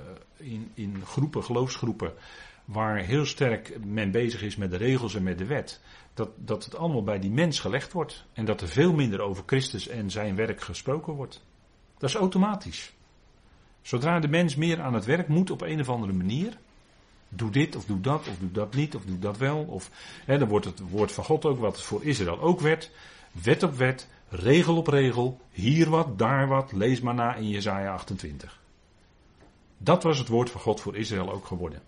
[0.52, 2.14] in, in groepen, geloofsgroepen,
[2.66, 5.82] waar heel sterk men bezig is met de regels en met de wet.
[6.14, 8.26] Dat, dat het allemaal bij die mens gelegd wordt.
[8.34, 11.44] En dat er veel minder over Christus en zijn werk gesproken wordt.
[11.98, 12.94] Dat is automatisch.
[13.82, 16.58] Zodra de mens meer aan het werk moet op een of andere manier,
[17.30, 19.64] doe dit of doe dat of doe dat niet of doe dat wel.
[19.64, 19.92] Of,
[20.26, 22.92] hè, dan wordt het woord van God ook, wat voor Israël ook werd,
[23.32, 27.94] wet op wet, regel op regel, hier wat, daar wat, lees maar na in Jezaja
[27.94, 28.62] 28.
[29.78, 31.82] Dat was het woord van God voor Israël ook geworden.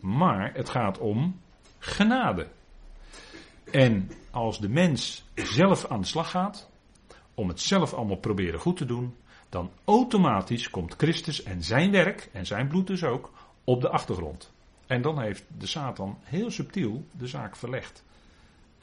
[0.00, 1.40] Maar het gaat om
[1.78, 2.48] genade.
[3.70, 6.68] En als de mens zelf aan de slag gaat,
[7.34, 9.16] om het zelf allemaal proberen goed te doen,
[9.48, 13.30] dan automatisch komt Christus en zijn werk, en zijn bloed dus ook,
[13.64, 14.52] op de achtergrond.
[14.86, 18.04] En dan heeft de Satan heel subtiel de zaak verlegd.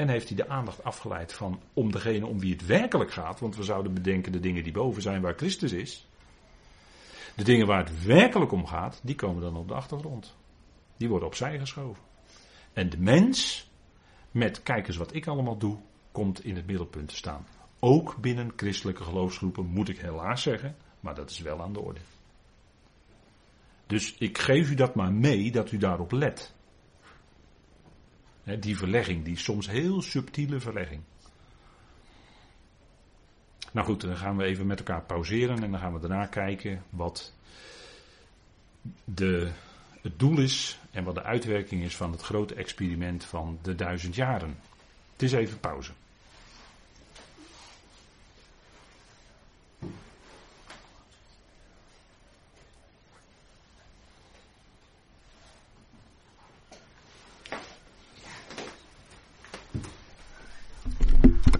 [0.01, 3.39] En heeft hij de aandacht afgeleid van om degene om wie het werkelijk gaat.
[3.39, 6.07] Want we zouden bedenken de dingen die boven zijn waar Christus is.
[7.35, 10.35] De dingen waar het werkelijk om gaat, die komen dan op de achtergrond.
[10.97, 12.03] Die worden opzij geschoven.
[12.73, 13.69] En de mens,
[14.31, 15.77] met kijk eens wat ik allemaal doe,
[16.11, 17.47] komt in het middelpunt te staan.
[17.79, 22.01] Ook binnen christelijke geloofsgroepen moet ik helaas zeggen, maar dat is wel aan de orde.
[23.87, 26.53] Dus ik geef u dat maar mee dat u daarop let.
[28.43, 31.01] Die verlegging, die soms heel subtiele verlegging.
[33.71, 36.83] Nou goed, dan gaan we even met elkaar pauzeren en dan gaan we daarna kijken
[36.89, 37.33] wat
[39.03, 39.51] de,
[40.01, 44.15] het doel is en wat de uitwerking is van het grote experiment van de duizend
[44.15, 44.57] jaren.
[45.11, 45.91] Het is even pauze.